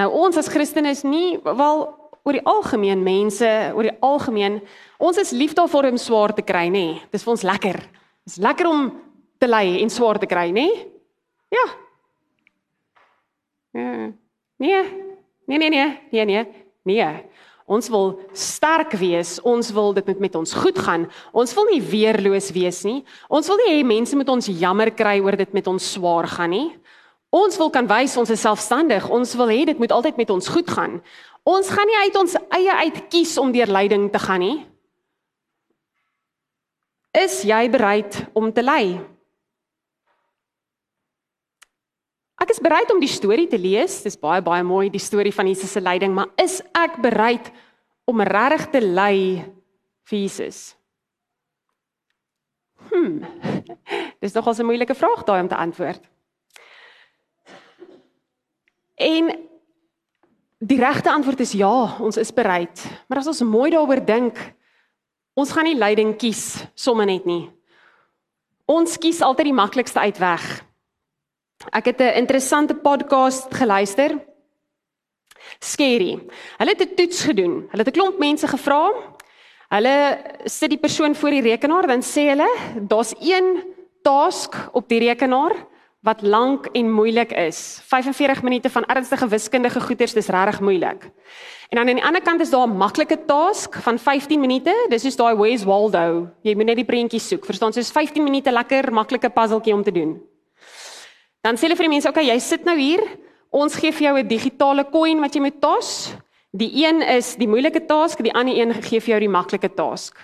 Nou 0.00 0.08
ons 0.24 0.38
as 0.40 0.48
Christene 0.48 0.94
is 0.94 1.02
nie 1.04 1.36
wel 1.44 1.82
oor 2.24 2.36
die 2.36 2.44
algemeen 2.48 3.02
mense, 3.04 3.48
oor 3.76 3.88
die 3.88 3.96
algemeen, 4.04 4.60
ons 5.00 5.20
is 5.20 5.32
lief 5.36 5.52
daarvoor 5.56 5.90
om 5.90 6.00
swaar 6.00 6.34
te 6.36 6.44
kry, 6.44 6.68
nê? 6.68 6.86
Nee. 6.92 7.08
Dis 7.12 7.24
vir 7.24 7.34
ons 7.34 7.44
lekker. 7.48 7.78
Dis 8.28 8.40
lekker 8.40 8.68
om 8.68 8.88
te 9.40 9.48
ly 9.48 9.80
en 9.80 9.92
swaar 9.92 10.20
te 10.20 10.28
kry, 10.30 10.48
nê? 10.52 10.66
Nee? 10.68 10.86
Ja. 11.50 11.66
Ja. 13.76 13.92
Nee. 14.60 14.82
Nee 15.50 15.58
nee 15.58 15.70
nee, 15.70 15.86
nee 16.12 16.24
nee. 16.24 16.44
Nee. 16.84 17.12
Ons 17.70 17.88
wil 17.90 18.16
sterk 18.34 18.96
wees. 18.98 19.36
Ons 19.46 19.70
wil 19.74 19.92
dit 19.94 20.18
met 20.18 20.34
ons 20.34 20.52
goed 20.58 20.78
gaan. 20.78 21.06
Ons 21.30 21.54
wil 21.54 21.68
nie 21.70 21.80
weerloos 21.82 22.50
wees 22.54 22.82
nie. 22.86 23.00
Ons 23.30 23.50
wil 23.50 23.60
nie 23.62 23.72
hê 23.76 23.84
mense 23.86 24.16
moet 24.18 24.30
ons 24.32 24.50
jammer 24.50 24.90
kry 24.94 25.20
oor 25.22 25.38
dit 25.38 25.52
met 25.54 25.70
ons 25.70 25.92
swaar 25.94 26.26
gaan 26.30 26.50
nie. 26.50 26.68
Ons 27.30 27.58
wil 27.60 27.70
kan 27.70 27.86
wys 27.86 28.16
ons 28.18 28.30
is 28.30 28.42
selfstandig. 28.42 29.06
Ons 29.06 29.36
wil 29.38 29.52
hê 29.52 29.62
dit 29.68 29.78
moet 29.78 29.92
altyd 29.94 30.18
met 30.18 30.30
ons 30.34 30.48
goed 30.50 30.70
gaan. 30.70 30.98
Ons 31.46 31.70
gaan 31.70 31.86
nie 31.86 32.00
uit 32.02 32.16
ons 32.18 32.34
eie 32.58 32.74
uit 32.84 32.98
kies 33.12 33.36
om 33.38 33.52
deur 33.54 33.70
lyding 33.70 34.10
te 34.10 34.18
gaan 34.18 34.42
nie. 34.42 34.58
Is 37.16 37.40
jy 37.46 37.64
bereid 37.70 38.18
om 38.38 38.50
te 38.54 38.62
ly? 38.62 38.98
Ek 42.40 42.50
is 42.54 42.62
bereid 42.62 42.90
om 42.90 43.00
die 43.02 43.10
storie 43.10 43.48
te 43.50 43.58
lees. 43.60 44.00
Dis 44.02 44.18
baie 44.18 44.42
baie 44.42 44.64
mooi 44.66 44.88
die 44.90 45.02
storie 45.02 45.34
van 45.34 45.48
Jesus 45.50 45.74
se 45.74 45.82
lyding, 45.82 46.14
maar 46.14 46.30
is 46.40 46.60
ek 46.74 46.98
bereid 47.02 47.50
om 48.10 48.22
regtig 48.26 48.70
te 48.74 48.82
ly 48.82 49.16
vir 50.10 50.18
Jesus? 50.18 50.72
Hm. 52.90 53.22
Dis 54.22 54.34
nogal 54.34 54.54
'n 54.58 54.66
moeilike 54.66 54.94
vraag 54.98 55.22
daai 55.24 55.42
om 55.42 55.48
te 55.48 55.56
antwoord. 55.56 56.02
En 59.00 59.30
die 60.60 60.78
regte 60.78 61.10
antwoord 61.10 61.40
is 61.40 61.54
ja, 61.56 61.96
ons 62.00 62.18
is 62.20 62.32
bereid. 62.36 62.82
Maar 63.08 63.22
as 63.22 63.30
ons 63.32 63.40
mooi 63.48 63.70
daaroor 63.72 64.02
dink, 64.04 64.36
ons 65.40 65.52
gaan 65.56 65.64
nie 65.64 65.78
lyding 65.78 66.12
kies 66.20 66.60
sommer 66.76 67.08
net 67.08 67.24
nie. 67.28 67.46
Ons 68.68 68.98
kies 69.00 69.22
altyd 69.24 69.50
die 69.50 69.56
maklikste 69.56 70.02
uitweg. 70.04 70.44
Ek 71.72 71.86
het 71.92 72.00
'n 72.00 72.18
interessante 72.22 72.74
podcast 72.74 73.48
geluister. 73.54 74.18
Scary. 75.60 76.20
Hulle 76.58 76.70
het 76.70 76.82
'n 76.82 76.94
toets 76.94 77.24
gedoen. 77.24 77.68
Hulle 77.70 77.84
het 77.84 77.88
'n 77.88 77.98
klomp 77.98 78.18
mense 78.18 78.46
gevra. 78.46 78.92
Hulle 79.68 80.22
sit 80.44 80.70
die 80.70 80.78
persoon 80.78 81.14
voor 81.14 81.30
die 81.30 81.42
rekenaar, 81.42 81.86
dan 81.86 82.02
sê 82.02 82.28
hulle, 82.28 82.48
daar's 82.88 83.14
een 83.20 83.62
task 84.02 84.54
op 84.72 84.88
die 84.88 84.98
rekenaar 84.98 85.69
wat 86.00 86.22
lank 86.22 86.66
en 86.72 86.92
moeilik 86.92 87.32
is. 87.32 87.80
45 87.84 88.42
minute 88.42 88.70
van 88.70 88.84
ernstige 88.84 89.28
wiskundige 89.28 89.80
goeters, 89.80 90.12
dis 90.16 90.28
regtig 90.32 90.60
moeilik. 90.60 91.10
En 91.68 91.78
dan 91.78 91.88
aan 91.88 91.94
die 91.94 92.04
ander 92.04 92.22
kant 92.22 92.40
is 92.40 92.50
daar 92.50 92.66
'n 92.66 92.76
maklike 92.76 93.24
task 93.26 93.74
van 93.74 93.98
15 93.98 94.40
minute. 94.40 94.86
Dis 94.88 95.04
is 95.04 95.16
daai 95.16 95.36
Where's 95.36 95.64
Waldo. 95.64 96.28
Jy 96.42 96.54
moet 96.54 96.64
net 96.64 96.76
die 96.76 96.84
prentjies 96.84 97.28
soek. 97.28 97.44
Verstaan, 97.44 97.72
soos 97.72 97.90
15 97.90 98.22
minute 98.22 98.50
lekker 98.50 98.92
maklike 98.92 99.30
puzzeltjie 99.30 99.74
om 99.74 99.82
te 99.82 99.92
doen. 99.92 100.22
Dan 101.40 101.56
sê 101.56 101.60
hulle 101.60 101.76
vir 101.76 101.84
die 101.84 101.92
mense, 101.92 102.08
"Oké, 102.08 102.20
okay, 102.20 102.32
jy 102.32 102.38
sit 102.38 102.64
nou 102.64 102.78
hier. 102.78 103.00
Ons 103.50 103.74
gee 103.74 103.92
vir 103.92 104.02
jou 104.02 104.18
'n 104.18 104.28
digitale 104.28 104.84
coin 104.90 105.20
wat 105.20 105.34
jy 105.34 105.40
moet 105.40 105.60
tas. 105.60 106.14
Die 106.50 106.86
een 106.86 107.02
is 107.02 107.36
die 107.36 107.48
moeilike 107.48 107.86
task, 107.86 108.22
die 108.22 108.34
ander 108.34 108.56
een 108.56 108.72
gee 108.82 109.00
vir 109.00 109.08
jou 109.08 109.20
die 109.20 109.28
maklike 109.28 109.74
task." 109.74 110.16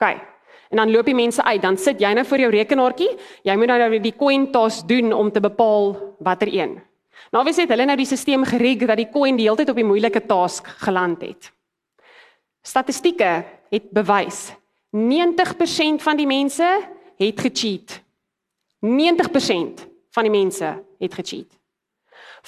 OK. 0.00 0.33
En 0.74 0.80
dan 0.82 0.90
loop 0.90 1.06
die 1.06 1.14
mense 1.14 1.44
uit. 1.44 1.62
Dan 1.62 1.76
sit 1.78 2.00
jy 2.02 2.10
nou 2.18 2.24
voor 2.26 2.40
jou 2.42 2.50
rekenaartjie. 2.50 3.12
Jy 3.46 3.54
moet 3.54 3.70
nou 3.70 3.98
die 4.02 4.16
coin 4.18 4.48
task 4.50 4.88
doen 4.90 5.12
om 5.14 5.30
te 5.30 5.40
bepaal 5.40 5.92
watter 6.18 6.50
een. 6.50 6.80
Nou 7.30 7.44
wie 7.46 7.52
sê 7.54 7.62
hulle 7.70 7.84
nou 7.86 7.94
die 7.96 8.06
stelsel 8.06 8.42
gerig 8.50 8.82
dat 8.82 8.98
die 8.98 9.10
coin 9.12 9.36
die 9.38 9.46
hele 9.46 9.60
tyd 9.60 9.70
op 9.70 9.78
die 9.78 9.86
moeilike 9.86 10.24
task 10.26 10.66
geland 10.82 11.22
het. 11.22 11.52
Statistieke 12.66 13.44
het 13.70 13.86
bewys 13.94 14.50
90% 14.90 16.02
van 16.02 16.18
die 16.18 16.26
mense 16.26 16.66
het 17.22 17.40
gecheat. 17.40 18.00
90% 18.82 19.84
van 20.10 20.26
die 20.26 20.32
mense 20.34 20.72
het 20.98 21.14
gecheat. 21.14 21.54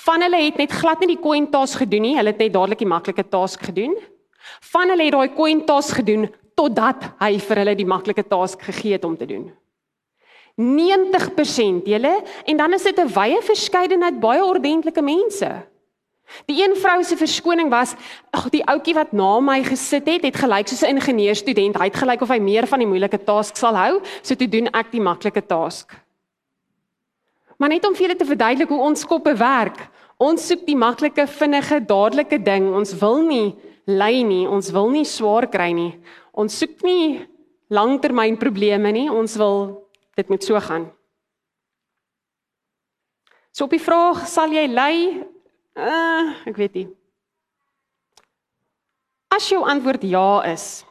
Van 0.02 0.22
hulle 0.26 0.42
het 0.42 0.58
net 0.58 0.74
glad 0.74 0.98
nie 1.00 1.14
die 1.14 1.22
coin 1.22 1.46
task 1.50 1.78
gedoen 1.84 2.02
nie, 2.08 2.16
hulle 2.18 2.34
het 2.34 2.42
net 2.42 2.52
dadelik 2.52 2.82
die 2.82 2.90
maklike 2.90 3.28
task 3.30 3.62
gedoen. 3.70 3.94
Van 4.72 4.90
hulle 4.90 5.06
het 5.06 5.14
daai 5.14 5.38
coin 5.38 5.62
task 5.66 6.02
gedoen 6.02 6.26
totdat 6.56 7.12
hy 7.20 7.36
vir 7.38 7.62
hulle 7.62 7.76
die 7.76 7.88
maklike 7.88 8.24
task 8.26 8.64
gegee 8.70 8.96
het 8.96 9.04
om 9.04 9.16
te 9.16 9.28
doen. 9.28 9.46
90% 10.56 11.84
julle 11.84 12.12
en 12.48 12.56
dan 12.56 12.72
is 12.72 12.82
dit 12.82 12.98
'n 12.98 13.12
wye 13.12 13.40
verskeidenheid 13.42 14.20
baie 14.20 14.44
ordentlike 14.44 15.02
mense. 15.02 15.66
Die 16.46 16.62
een 16.62 16.74
vrou 16.76 17.02
se 17.04 17.16
verskoning 17.16 17.70
was, 17.70 17.94
ag 18.34 18.48
die 18.50 18.64
ouetjie 18.64 18.94
wat 18.94 19.12
na 19.12 19.40
my 19.40 19.62
gesit 19.62 20.08
het, 20.10 20.24
het 20.26 20.36
gelyk 20.36 20.68
soos 20.68 20.82
'n 20.82 20.96
ingenieurstudent. 20.96 21.76
Hy 21.76 21.84
het 21.84 21.96
gelyk 21.96 22.22
of 22.22 22.28
hy 22.28 22.38
meer 22.38 22.66
van 22.66 22.78
die 22.78 22.88
moeilike 22.88 23.24
task 23.24 23.56
sal 23.56 23.74
hou, 23.74 24.00
so 24.22 24.34
toe 24.34 24.48
doen 24.48 24.66
ek 24.66 24.90
die 24.90 25.00
maklike 25.00 25.46
task. 25.46 25.94
Maar 27.58 27.68
net 27.68 27.86
om 27.86 27.94
vir 27.94 28.08
julle 28.08 28.18
te 28.18 28.24
verduidelik 28.24 28.68
hoe 28.68 28.80
ons 28.80 29.04
koppe 29.04 29.36
werk. 29.36 29.88
Ons 30.18 30.46
soek 30.46 30.66
die 30.66 30.76
maklike, 30.76 31.26
vinnige, 31.26 31.80
dadelike 31.80 32.42
ding. 32.42 32.74
Ons 32.74 32.92
wil 33.00 33.22
nie 33.22 33.54
ly 33.86 34.22
nie, 34.22 34.48
ons 34.48 34.70
wil 34.70 34.90
nie 34.90 35.04
swaar 35.04 35.46
kry 35.46 35.72
nie. 35.72 35.94
Ons 36.36 36.58
soek 36.60 36.82
nie 36.84 37.24
langtermynprobleme 37.72 38.92
nie. 38.94 39.06
Ons 39.10 39.38
wil 39.40 39.88
dit 40.16 40.28
moet 40.32 40.44
so 40.44 40.60
gaan. 40.60 40.90
So 43.56 43.64
op 43.64 43.72
die 43.72 43.80
vraag, 43.80 44.26
sal 44.28 44.52
jy 44.52 44.66
ly? 44.68 44.94
Uh, 45.76 46.34
ek 46.48 46.60
weet 46.60 46.76
nie. 46.76 46.88
As 49.32 49.48
jou 49.48 49.62
antwoord 49.64 50.04
ja 50.08 50.44
is. 50.52 50.84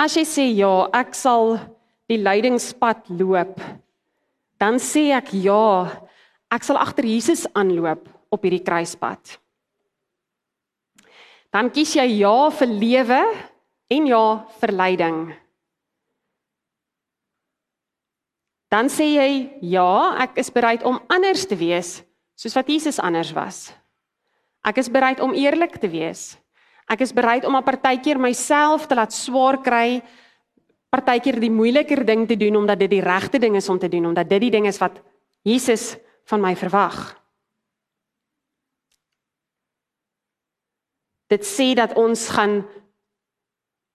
As 0.00 0.16
jy 0.16 0.24
sê 0.28 0.44
ja, 0.52 0.86
ek 0.92 1.16
sal 1.16 1.56
die 2.10 2.20
lydingspad 2.20 3.08
loop 3.16 3.56
dan 4.64 4.78
sê 4.80 5.10
ek 5.12 5.34
ja, 5.36 5.90
ek 6.48 6.64
sal 6.64 6.78
agter 6.80 7.04
Jesus 7.04 7.44
aanloop 7.52 8.06
op 8.32 8.44
hierdie 8.46 8.62
kruispad. 8.64 9.36
Dan 11.52 11.70
kies 11.74 11.94
jy 11.98 12.06
ja 12.22 12.48
vir 12.54 12.70
lewe 12.70 13.20
en 13.90 14.06
ja 14.06 14.26
vir 14.60 14.72
lyding. 14.72 15.18
Dan 18.72 18.90
sê 18.90 19.06
jy 19.14 19.30
ja, 19.70 20.16
ek 20.24 20.40
is 20.42 20.50
bereid 20.50 20.82
om 20.82 20.98
anders 21.12 21.46
te 21.46 21.56
wees 21.58 22.00
soos 22.34 22.56
wat 22.56 22.68
Jesus 22.68 22.98
anders 22.98 23.30
was. 23.36 23.68
Ek 24.66 24.80
is 24.80 24.90
bereid 24.90 25.20
om 25.22 25.36
eerlik 25.36 25.76
te 25.78 25.90
wees. 25.92 26.34
Ek 26.90 27.04
is 27.04 27.12
bereid 27.14 27.44
om 27.44 27.56
'n 27.56 27.64
partykeer 27.64 28.18
myself 28.18 28.86
te 28.86 28.94
laat 28.94 29.12
swaar 29.12 29.62
kry 29.62 30.02
partykeer 30.94 31.40
die 31.42 31.50
moeiliker 31.50 32.04
ding 32.06 32.26
te 32.28 32.36
doen 32.38 32.56
omdat 32.62 32.78
dit 32.84 32.90
die 32.90 33.04
regte 33.04 33.40
ding 33.42 33.56
is 33.56 33.68
om 33.68 33.78
te 33.78 33.90
doen 33.90 34.06
omdat 34.06 34.28
dit 34.28 34.46
die 34.46 34.50
ding 34.50 34.66
is 34.66 34.78
wat 34.78 35.00
Jesus 35.42 35.96
van 36.30 36.40
my 36.40 36.54
verwag. 36.56 36.96
Dit 41.28 41.44
sê 41.48 41.74
dat 41.74 41.96
ons 41.98 42.28
gaan 42.36 42.62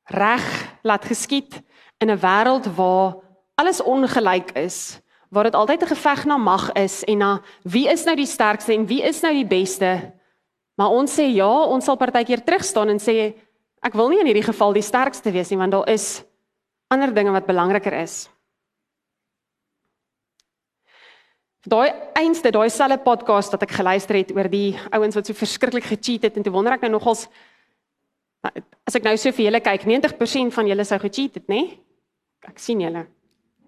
reg 0.10 0.46
laat 0.82 1.06
geskied 1.06 1.62
in 1.98 2.10
'n 2.10 2.20
wêreld 2.20 2.76
waar 2.76 3.16
alles 3.56 3.82
ongelyk 3.82 4.52
is, 4.52 5.00
waar 5.30 5.44
dit 5.44 5.56
altyd 5.56 5.82
'n 5.84 5.94
geveg 5.96 6.26
na 6.26 6.38
mag 6.38 6.72
is 6.72 7.04
en 7.04 7.18
na 7.18 7.42
wie 7.64 7.88
is 7.88 8.04
nou 8.04 8.16
die 8.16 8.26
sterkste 8.26 8.74
en 8.74 8.88
wie 8.88 9.02
is 9.02 9.22
nou 9.22 9.34
die 9.34 9.48
beste. 9.48 10.14
Maar 10.76 10.90
ons 10.90 11.20
sê 11.20 11.28
ja, 11.34 11.64
ons 11.64 11.86
sal 11.86 11.98
partykeer 11.98 12.44
terugstaan 12.44 12.90
en 12.90 13.00
sê 13.00 13.36
ek 13.82 13.94
wil 13.94 14.10
nie 14.10 14.20
in 14.20 14.26
hierdie 14.26 14.52
geval 14.52 14.74
die 14.74 14.82
sterkste 14.82 15.32
wees 15.32 15.50
nie 15.50 15.58
want 15.58 15.72
daar 15.72 15.90
is 15.90 16.24
ander 16.88 17.14
dinge 17.14 17.32
wat 17.32 17.46
belangriker 17.46 17.94
is. 17.94 18.30
Daai 21.68 21.92
einste, 22.16 22.52
daai 22.52 22.70
selfe 22.70 22.98
podcast 23.04 23.52
wat 23.52 23.64
ek 23.64 23.76
geluister 23.76 24.16
het 24.16 24.32
oor 24.32 24.48
die 24.48 24.78
ouens 24.96 25.16
wat 25.16 25.28
so 25.28 25.34
verskriklik 25.34 25.84
gecheat 25.84 26.24
het 26.24 26.38
en 26.38 26.44
toe 26.44 26.54
wonder 26.54 26.74
ek 26.74 26.82
nou 26.82 26.92
nogals 26.92 27.28
as 28.42 28.96
ek 28.96 29.04
nou 29.04 29.16
so 29.20 29.32
vir 29.36 29.50
julle 29.50 29.62
kyk, 29.62 29.86
90% 29.86 30.54
van 30.56 30.68
julle 30.68 30.86
sou 30.88 31.00
gecheat 31.00 31.40
het, 31.40 31.48
nê? 31.52 31.62
Nee? 31.62 31.80
Ek 32.48 32.60
sien 32.62 32.82
julle. 32.82 33.06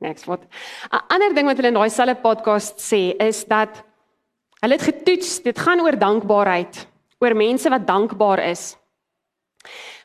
Next 0.01 0.25
what? 0.25 0.47
'n 0.89 1.01
Ander 1.13 1.33
ding 1.33 1.45
wat 1.45 1.57
hulle 1.59 1.69
in 1.69 1.77
daai 1.77 1.89
selfe 1.89 2.21
podcast 2.23 2.79
sê 2.81 3.13
is 3.19 3.43
dat 3.45 3.83
hulle 4.61 4.77
het 4.77 4.87
getoets, 4.87 5.41
dit 5.43 5.57
gaan 5.57 5.81
oor 5.81 5.97
dankbaarheid, 5.97 6.87
oor 7.21 7.35
mense 7.35 7.69
wat 7.69 7.85
dankbaar 7.85 8.39
is. 8.49 8.77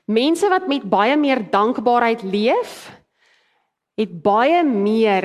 Mense 0.06 0.48
wat 0.48 0.68
met 0.68 0.84
baie 0.84 1.16
meer 1.16 1.40
dankbaarheid 1.50 2.22
leef, 2.22 2.90
het 3.96 4.12
baie 4.22 4.62
meer 4.64 5.24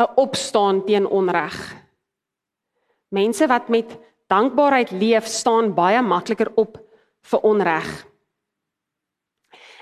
'n 0.00 0.14
opstaan 0.16 0.84
teen 0.84 1.06
onreg. 1.06 1.76
Mense 3.10 3.46
wat 3.46 3.68
met 3.68 3.98
dankbaarheid 4.26 4.90
leef, 4.90 5.26
staan 5.26 5.74
baie 5.74 6.02
makliker 6.02 6.50
op 6.54 6.78
vir 7.22 7.40
onreg. 7.40 8.06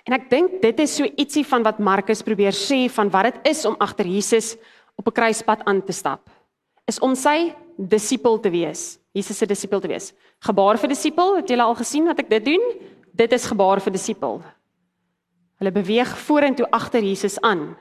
En 0.08 0.16
ek 0.16 0.30
dink 0.30 0.60
dit 0.62 0.80
is 0.82 0.96
so 0.98 1.06
ietsie 1.06 1.44
van 1.46 1.62
wat 1.62 1.78
Markus 1.78 2.22
probeer 2.26 2.54
sê 2.56 2.88
van 2.90 3.10
wat 3.10 3.30
dit 3.30 3.52
is 3.52 3.64
om 3.68 3.78
agter 3.78 4.06
Jesus 4.06 4.56
op 4.98 5.06
'n 5.06 5.12
kruispad 5.12 5.64
aan 5.64 5.82
te 5.82 5.92
stap. 5.92 6.30
Is 6.86 6.98
om 6.98 7.14
sy 7.14 7.54
disipel 7.76 8.40
te 8.40 8.50
wees. 8.50 8.98
Jesus 9.12 9.38
se 9.38 9.46
disipel 9.46 9.80
te 9.80 9.88
wees. 9.88 10.12
Gebaar 10.40 10.78
vir 10.78 10.88
disipel, 10.88 11.36
het 11.36 11.48
julle 11.48 11.62
al 11.62 11.74
gesien 11.74 12.06
wat 12.06 12.18
ek 12.18 12.30
dit 12.30 12.44
doen? 12.44 12.62
Dit 13.12 13.32
is 13.32 13.46
gebaar 13.46 13.80
vir 13.80 13.92
disipel. 13.92 14.42
Hulle 15.58 15.72
beweeg 15.72 16.18
vorentoe 16.18 16.66
agter 16.70 17.02
Jesus 17.02 17.40
aan. 17.40 17.76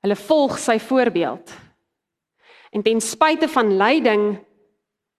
Hulle 0.00 0.16
volg 0.16 0.58
sy 0.58 0.78
voorbeeld. 0.78 1.50
En 2.70 2.82
ten 2.82 3.00
spyte 3.00 3.48
van 3.48 3.76
lyding 3.76 4.38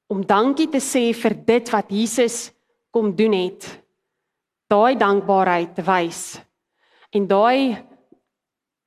om 0.07 0.25
dankie 0.25 0.69
te 0.69 0.79
sê 0.79 1.11
vir 1.13 1.35
dit 1.45 1.69
wat 1.69 1.89
Jesus 1.89 2.51
kom 2.91 3.15
doen 3.15 3.33
het, 3.33 3.80
daai 4.71 4.95
dankbaarheid 4.99 5.81
wys. 5.85 6.39
En 7.11 7.27
daai 7.27 7.81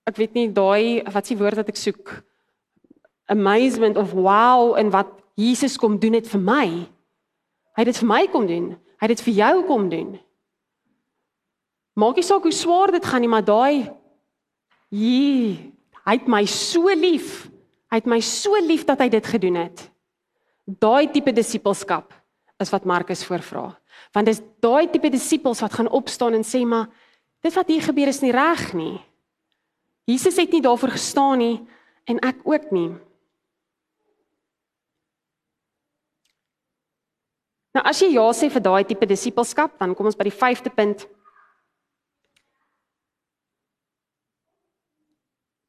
ek 0.09 0.19
weet 0.21 0.37
nie 0.37 0.49
daai 0.53 1.05
wat 1.13 1.29
s'ie 1.29 1.39
woord 1.41 1.61
wat 1.61 1.71
ek 1.73 1.81
soek 1.81 2.13
amazement 3.33 3.97
of 4.01 4.13
wow 4.13 4.75
en 4.81 4.91
wat 4.93 5.11
Jesus 5.41 5.79
kom 5.81 5.97
doen 6.01 6.17
het 6.19 6.29
vir 6.31 6.41
my. 6.41 6.67
Hy 7.75 7.83
het 7.83 7.91
dit 7.91 8.01
vir 8.03 8.11
my 8.11 8.23
kom 8.31 8.47
doen. 8.47 8.69
Hy 9.01 9.09
het 9.09 9.17
dit 9.17 9.25
vir 9.27 9.37
jou 9.41 9.55
kom 9.69 9.89
doen. 9.91 10.15
Maak 11.99 12.19
nie 12.19 12.27
saak 12.27 12.47
hoe 12.47 12.55
swaar 12.55 12.93
dit 12.95 13.07
gaan 13.07 13.23
nie, 13.23 13.31
maar 13.31 13.45
daai 13.47 13.91
hier, 14.95 15.59
hy 16.05 16.15
het 16.19 16.29
my 16.31 16.43
so 16.51 16.91
lief. 16.95 17.47
Hy 17.91 18.01
het 18.01 18.09
my 18.11 18.21
so 18.23 18.59
lief 18.63 18.85
dat 18.87 19.03
hy 19.03 19.09
dit 19.13 19.27
gedoen 19.31 19.59
het. 19.63 19.85
Daai 20.67 21.11
tipe 21.13 21.35
disippelskap 21.35 22.15
is 22.63 22.71
wat 22.73 22.87
Markus 22.89 23.25
voorvra. 23.27 23.69
Want 24.15 24.31
dis 24.31 24.43
daai 24.63 24.91
tipe 24.91 25.11
disippels 25.11 25.61
wat 25.65 25.75
gaan 25.75 25.91
opstaan 25.91 26.35
en 26.35 26.47
sê 26.47 26.65
maar 26.67 26.91
dit 27.45 27.55
wat 27.55 27.69
hier 27.69 27.83
gebeur 27.83 28.09
is 28.09 28.23
nie 28.23 28.33
reg 28.33 28.73
nie. 28.73 29.01
Jesus 30.09 30.37
het 30.37 30.53
nie 30.53 30.63
daarvoor 30.65 30.95
gestaan 30.97 31.39
nie 31.39 31.57
en 32.09 32.21
ek 32.25 32.45
ook 32.45 32.71
nie. 32.73 32.93
Nou 37.75 37.83
as 37.91 37.99
jy 37.99 38.13
ja 38.15 38.29
sê 38.37 38.51
vir 38.53 38.63
daai 38.63 38.85
tipe 38.87 39.07
disippelskap, 39.11 39.75
dan 39.81 39.97
kom 39.99 40.07
ons 40.07 40.19
by 40.19 40.29
die 40.29 40.37
5de 40.37 40.71
punt. 40.71 41.09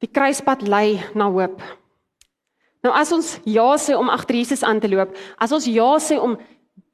Die 0.04 0.10
kruispad 0.12 0.62
lei 0.62 1.00
na 1.18 1.26
hoop. 1.32 1.58
Nou 2.86 2.92
as 2.94 3.10
ons 3.10 3.32
ja 3.48 3.72
sê 3.82 3.96
om 3.98 4.12
agter 4.12 4.38
Jesus 4.38 4.62
aan 4.62 4.78
te 4.78 4.90
loop, 4.92 5.16
as 5.42 5.50
ons 5.56 5.66
ja 5.66 5.88
sê 5.98 6.20
om 6.22 6.36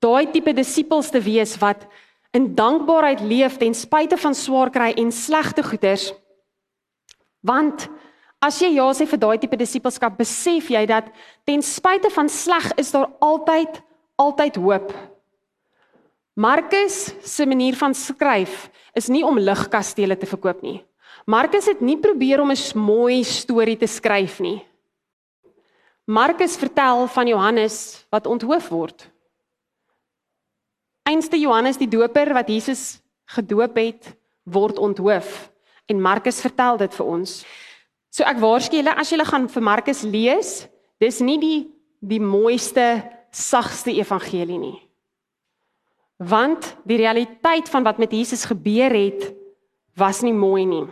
daai 0.03 0.27
tipe 0.33 0.53
disippels 0.53 1.11
te 1.11 1.21
wees 1.23 1.55
wat 1.63 1.87
in 2.35 2.55
dankbaarheid 2.57 3.21
leef 3.21 3.59
ten 3.61 3.75
spyte 3.77 4.19
van 4.19 4.35
swaar 4.35 4.73
kry 4.73 4.91
en 4.99 5.13
slegte 5.13 5.63
goeders. 5.63 6.11
Want 7.45 7.89
as 8.43 8.59
jy 8.63 8.73
ja 8.77 8.89
sê 8.97 9.07
vir 9.07 9.21
daai 9.21 9.39
tipe 9.39 9.59
disippelskap, 9.59 10.17
besef 10.19 10.71
jy 10.73 10.83
dat 10.91 11.11
ten 11.47 11.63
spyte 11.63 12.11
van 12.11 12.29
sleg 12.29 12.73
is 12.81 12.91
daar 12.95 13.11
altyd 13.23 13.83
altyd 14.21 14.59
hoop. 14.61 14.93
Markus 16.35 17.13
se 17.27 17.47
manier 17.47 17.77
van 17.77 17.95
skryf 17.95 18.71
is 18.97 19.09
nie 19.09 19.25
om 19.25 19.39
ligkastele 19.39 20.17
te 20.17 20.29
verkoop 20.29 20.63
nie. 20.63 20.81
Markus 21.27 21.69
het 21.71 21.81
nie 21.81 21.99
probeer 22.01 22.41
om 22.41 22.51
'n 22.51 22.79
mooi 22.79 23.25
storie 23.25 23.77
te 23.77 23.87
skryf 23.87 24.41
nie. 24.41 24.65
Markus 26.07 26.57
vertel 26.57 27.07
van 27.07 27.27
Johannes 27.27 28.07
wat 28.11 28.27
onthoof 28.27 28.69
word. 28.69 29.12
Einste 31.03 31.37
Johannes 31.37 31.79
die 31.81 31.91
Doper 31.91 32.31
wat 32.35 32.49
Jesus 32.49 33.01
gedoop 33.35 33.77
het, 33.77 34.13
word 34.45 34.79
onthoof 34.79 35.51
en 35.91 36.01
Markus 36.03 36.41
vertel 36.41 36.79
dit 36.81 36.95
vir 36.95 37.07
ons. 37.07 37.43
So 38.13 38.25
ek 38.29 38.41
waarsku 38.43 38.79
julle 38.79 38.95
as 38.99 39.11
julle 39.13 39.27
gaan 39.27 39.49
vir 39.51 39.65
Markus 39.65 40.03
lees, 40.07 40.63
dis 41.03 41.21
nie 41.25 41.39
die 41.43 41.61
die 42.03 42.19
mooiste 42.19 43.03
sagste 43.31 43.93
evangelie 43.95 44.59
nie. 44.59 44.79
Want 46.19 46.73
die 46.87 46.99
realiteit 46.99 47.71
van 47.71 47.87
wat 47.87 48.01
met 48.03 48.13
Jesus 48.15 48.45
gebeur 48.51 48.91
het 48.91 49.29
was 49.99 50.23
nie 50.27 50.35
mooi 50.35 50.65
nie. 50.67 50.87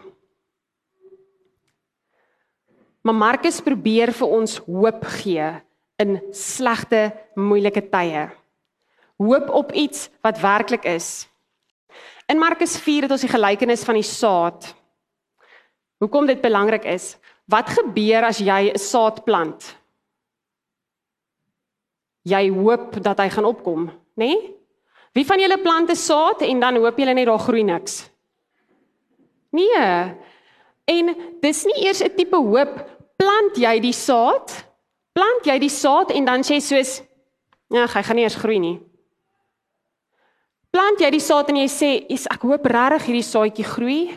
Maar 3.03 3.17
Markus 3.17 3.61
probeer 3.65 4.13
vir 4.15 4.35
ons 4.39 4.59
hoop 4.67 5.03
gee 5.19 5.49
in 6.01 6.19
slegte, 6.37 7.11
moeilike 7.37 7.83
tye. 7.93 8.29
Hoop 9.21 9.51
op 9.53 9.73
iets 9.77 10.09
wat 10.25 10.41
werklik 10.41 10.87
is. 10.89 11.29
In 12.27 12.41
Markus 12.41 12.79
4 12.81 13.05
het 13.05 13.13
ons 13.13 13.27
die 13.27 13.33
gelykenis 13.33 13.85
van 13.85 13.99
die 13.99 14.07
saad. 14.07 14.71
Hoekom 16.01 16.27
dit 16.31 16.41
belangrik 16.41 16.87
is? 16.89 17.19
Wat 17.51 17.69
gebeur 17.69 18.25
as 18.25 18.39
jy 18.41 18.73
'n 18.73 18.79
saad 18.79 19.25
plant? 19.25 19.81
jy 22.29 22.49
hoop 22.53 22.99
dat 23.03 23.21
hy 23.23 23.29
gaan 23.33 23.49
opkom, 23.49 23.87
nê? 24.21 24.33
Nee? 24.33 24.57
Wie 25.17 25.27
van 25.27 25.41
julle 25.43 25.59
plant 25.59 25.91
'n 25.91 25.97
saad 25.97 26.43
en 26.43 26.61
dan 26.61 26.77
hoop 26.77 26.99
julle 26.99 27.15
net 27.15 27.27
daar 27.27 27.39
groei 27.39 27.63
niks? 27.65 28.11
Nee. 29.51 30.15
En 30.85 31.17
dis 31.41 31.65
nie 31.65 31.87
eers 31.87 32.03
'n 32.03 32.15
tipe 32.15 32.37
hoop 32.37 32.87
plant 33.17 33.57
jy 33.57 33.81
die 33.81 33.93
saad? 33.93 34.67
Plant 35.13 35.45
jy 35.45 35.59
die 35.59 35.69
saad 35.69 36.11
en 36.11 36.25
dan 36.25 36.43
sê 36.43 36.61
soos 36.61 37.03
ja, 37.69 37.87
hy 37.87 38.03
gaan 38.03 38.17
nie 38.17 38.23
eers 38.23 38.37
groei 38.37 38.59
nie. 38.59 38.81
Plant 40.71 41.01
jy 41.01 41.11
die 41.11 41.21
saad 41.21 41.49
en 41.49 41.57
jy 41.57 41.69
sê, 41.69 42.07
"Is 42.09 42.27
ek 42.31 42.43
hoop 42.43 42.67
regtig 42.67 43.07
hierdie 43.07 43.23
saadjie 43.23 43.65
groei?" 43.65 44.11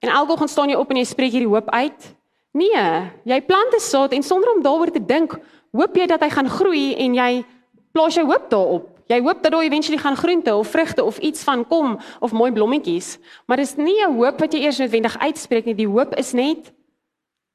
En 0.00 0.10
elke 0.10 0.48
staan 0.48 0.68
jy 0.68 0.76
op 0.76 0.90
en 0.90 0.96
jy 0.96 1.04
spreek 1.04 1.32
hierdie 1.32 1.48
hoop 1.48 1.70
uit? 1.70 2.16
Nee, 2.52 3.10
jy 3.24 3.40
plant 3.42 3.74
'n 3.74 3.80
saad 3.80 4.12
en 4.12 4.22
sonder 4.22 4.54
om 4.54 4.62
daaroor 4.62 4.90
te 4.90 5.04
dink, 5.04 5.38
hoop 5.72 5.96
jy 5.96 6.06
dat 6.06 6.20
hy 6.20 6.30
gaan 6.30 6.48
groei 6.48 6.94
en 6.94 7.14
jy 7.14 7.44
plaas 7.92 8.14
jou 8.14 8.26
hoop 8.26 8.50
daarop. 8.50 8.90
Jy 9.08 9.20
hoop 9.20 9.42
dat 9.42 9.52
daar 9.52 9.62
eventually 9.62 9.98
gaan 9.98 10.16
groente 10.16 10.54
of 10.54 10.68
vrugte 10.68 11.04
of 11.04 11.18
iets 11.18 11.42
van 11.44 11.66
kom 11.66 11.98
of 12.20 12.32
mooi 12.32 12.52
blommetjies. 12.52 13.18
Maar 13.46 13.56
dis 13.56 13.76
nie 13.76 14.00
'n 14.00 14.16
hoop 14.16 14.40
wat 14.40 14.52
jy 14.52 14.60
eers 14.60 14.78
noodwendig 14.78 15.18
uitspreek 15.18 15.64
nie. 15.64 15.74
Die 15.74 15.88
hoop 15.88 16.14
is 16.14 16.32
net 16.32 16.72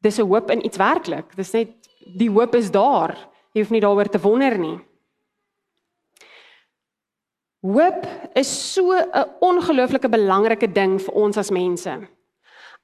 dis 0.01 0.19
'n 0.19 0.27
hoop 0.27 0.51
in 0.51 0.65
iets 0.65 0.77
werklik. 0.77 1.35
Dis 1.35 1.51
net 1.51 1.69
die 2.17 2.29
hoop 2.29 2.55
is 2.55 2.71
daar. 2.71 3.17
Jy 3.53 3.61
hoef 3.61 3.71
nie 3.71 3.81
daaroor 3.81 4.09
te 4.09 4.19
wonder 4.19 4.57
nie. 4.57 4.79
Hoop 7.61 8.07
is 8.33 8.73
so 8.73 8.93
'n 8.93 9.25
ongelooflike 9.39 10.09
belangrike 10.09 10.71
ding 10.71 10.99
vir 11.01 11.13
ons 11.13 11.37
as 11.37 11.51
mense. 11.51 12.07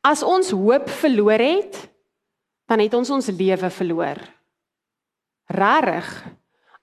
As 0.03 0.23
ons 0.23 0.51
hoop 0.51 0.89
verloor 0.89 1.39
het, 1.39 1.89
dan 2.67 2.79
het 2.79 2.93
ons 2.93 3.09
ons 3.09 3.27
lewe 3.27 3.69
verloor. 3.69 4.17
Rarig. 5.47 6.25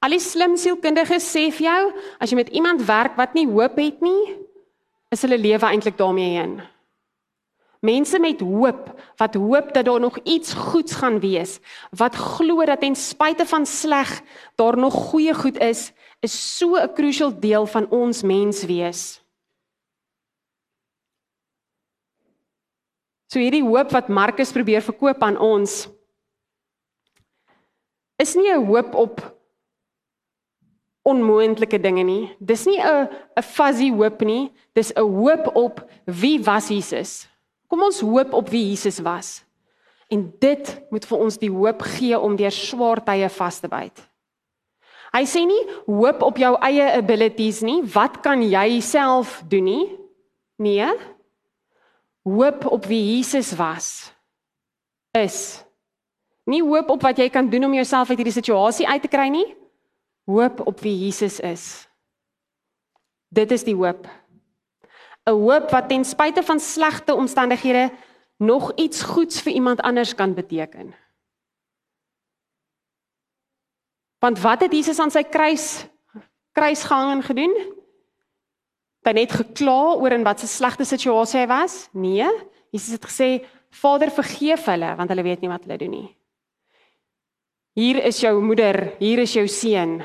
Al 0.00 0.10
die 0.10 0.20
slim 0.20 0.56
sielkundiges 0.56 1.26
sê 1.30 1.50
vir 1.52 1.66
jou, 1.66 1.92
as 2.18 2.30
jy 2.30 2.36
met 2.36 2.48
iemand 2.48 2.82
werk 2.86 3.16
wat 3.16 3.34
nie 3.34 3.46
hoop 3.46 3.76
het 3.76 4.00
nie, 4.00 4.36
is 5.10 5.22
hulle 5.22 5.38
lewe 5.38 5.66
eintlik 5.66 5.98
daarmee 5.98 6.38
heen. 6.38 6.62
Mense 7.82 8.18
met 8.18 8.40
hoop, 8.40 8.92
wat 9.18 9.34
hoop 9.34 9.72
dat 9.74 9.84
daar 9.84 10.00
nog 10.00 10.18
iets 10.24 10.54
goeds 10.54 10.94
gaan 10.94 11.20
wees, 11.20 11.60
wat 11.90 12.14
glo 12.14 12.64
dat 12.64 12.80
ten 12.80 12.94
spyte 12.94 13.46
van 13.46 13.66
sleg 13.66 14.22
daar 14.56 14.78
nog 14.78 14.94
goeie 15.10 15.34
goed 15.34 15.58
is, 15.58 15.92
is 16.22 16.32
so 16.58 16.76
'n 16.76 16.94
crucial 16.94 17.30
deel 17.30 17.66
van 17.66 17.90
ons 17.90 18.22
menswees. 18.22 19.20
So 23.26 23.40
hierdie 23.40 23.64
hoop 23.64 23.90
wat 23.90 24.08
Markus 24.08 24.52
probeer 24.52 24.82
verkoop 24.84 25.22
aan 25.22 25.38
ons 25.40 25.88
is 28.20 28.34
nie 28.34 28.52
'n 28.52 28.66
hoop 28.66 28.94
op 28.94 29.20
onmoontlike 31.02 31.80
dinge 31.80 32.04
nie. 32.04 32.36
Dis 32.38 32.66
nie 32.66 32.78
'n 32.78 33.08
'n 33.36 33.42
fuzzy 33.42 33.90
hoop 33.90 34.20
nie. 34.20 34.52
Dis 34.74 34.92
'n 34.94 35.00
hoop 35.00 35.56
op 35.56 35.90
wie 36.04 36.38
was 36.44 36.68
Jesus. 36.68 37.28
Kom 37.68 37.82
ons 37.82 38.00
hoop 38.00 38.32
op 38.32 38.48
wie 38.48 38.68
Jesus 38.68 38.98
was. 39.00 39.44
En 40.08 40.32
dit 40.38 40.82
moet 40.90 41.04
vir 41.04 41.18
ons 41.18 41.38
die 41.38 41.50
hoop 41.50 41.82
gee 41.82 42.18
om 42.18 42.36
deur 42.36 42.50
swaar 42.50 43.04
tye 43.04 43.28
vas 43.28 43.60
te 43.60 43.68
byt. 43.68 44.11
Hy 45.12 45.24
sê 45.28 45.42
nie 45.44 45.60
hoop 45.84 46.22
op 46.24 46.38
jou 46.40 46.54
eie 46.64 46.86
abilities 46.96 47.60
nie. 47.60 47.82
Wat 47.84 48.22
kan 48.24 48.40
jy 48.42 48.80
self 48.80 49.42
doen 49.48 49.66
nie? 49.68 49.84
Nee. 50.62 50.88
Hoop 52.24 52.64
op 52.70 52.86
wie 52.88 53.02
Jesus 53.16 53.52
was 53.58 54.12
is. 55.12 55.60
Nie 56.48 56.62
hoop 56.64 56.88
op 56.90 57.02
wat 57.04 57.18
jy 57.20 57.28
kan 57.28 57.50
doen 57.50 57.68
om 57.68 57.74
jouself 57.76 58.08
uit 58.10 58.22
hierdie 58.22 58.34
situasie 58.34 58.88
uit 58.88 59.02
te 59.04 59.10
kry 59.12 59.28
nie. 59.28 59.46
Hoop 60.24 60.62
op 60.66 60.80
wie 60.80 60.94
Jesus 61.04 61.40
is. 61.44 61.66
Dit 63.28 63.52
is 63.52 63.64
die 63.64 63.76
hoop. 63.76 64.08
'n 65.26 65.30
Hoop 65.30 65.70
wat 65.70 65.88
ten 65.88 66.04
spyte 66.04 66.42
van 66.42 66.60
slegte 66.60 67.14
omstandighede 67.14 67.90
nog 68.38 68.72
iets 68.74 69.02
goeds 69.02 69.42
vir 69.42 69.52
iemand 69.52 69.80
anders 69.80 70.14
kan 70.14 70.34
beteken. 70.34 70.94
Want 74.22 74.38
wat 74.38 74.62
het 74.62 74.72
Jesus 74.72 75.00
aan 75.02 75.10
sy 75.10 75.24
kruis 75.26 75.82
kruisgang 76.54 77.24
gedoen? 77.26 77.54
Hy 79.02 79.14
net 79.16 79.34
gekla 79.34 79.96
oor 79.98 80.14
in 80.14 80.22
wat 80.22 80.42
'n 80.42 80.46
slegte 80.46 80.84
situasie 80.86 81.40
hy 81.40 81.46
was? 81.50 81.88
Nee, 81.92 82.28
Jesus 82.70 82.92
het 82.92 83.04
gesê 83.04 83.44
Vader 83.70 84.10
vergeef 84.10 84.66
hulle 84.66 84.94
want 84.96 85.10
hulle 85.10 85.22
weet 85.22 85.40
nie 85.40 85.50
wat 85.50 85.64
hulle 85.64 85.78
doen 85.78 85.90
nie. 85.90 86.16
Hier 87.74 88.04
is 88.04 88.20
jou 88.20 88.40
moeder, 88.40 88.94
hier 88.98 89.18
is 89.18 89.32
jou 89.32 89.48
seun. 89.48 90.02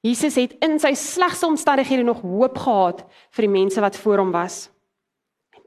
Jesus 0.00 0.36
het 0.36 0.52
in 0.64 0.78
sy 0.78 0.94
slegste 0.94 1.46
omstandighede 1.46 2.02
nog 2.02 2.22
hoop 2.22 2.58
gehad 2.58 3.04
vir 3.30 3.42
die 3.42 3.52
mense 3.52 3.80
wat 3.80 3.96
voor 3.96 4.18
hom 4.18 4.30
was. 4.32 4.70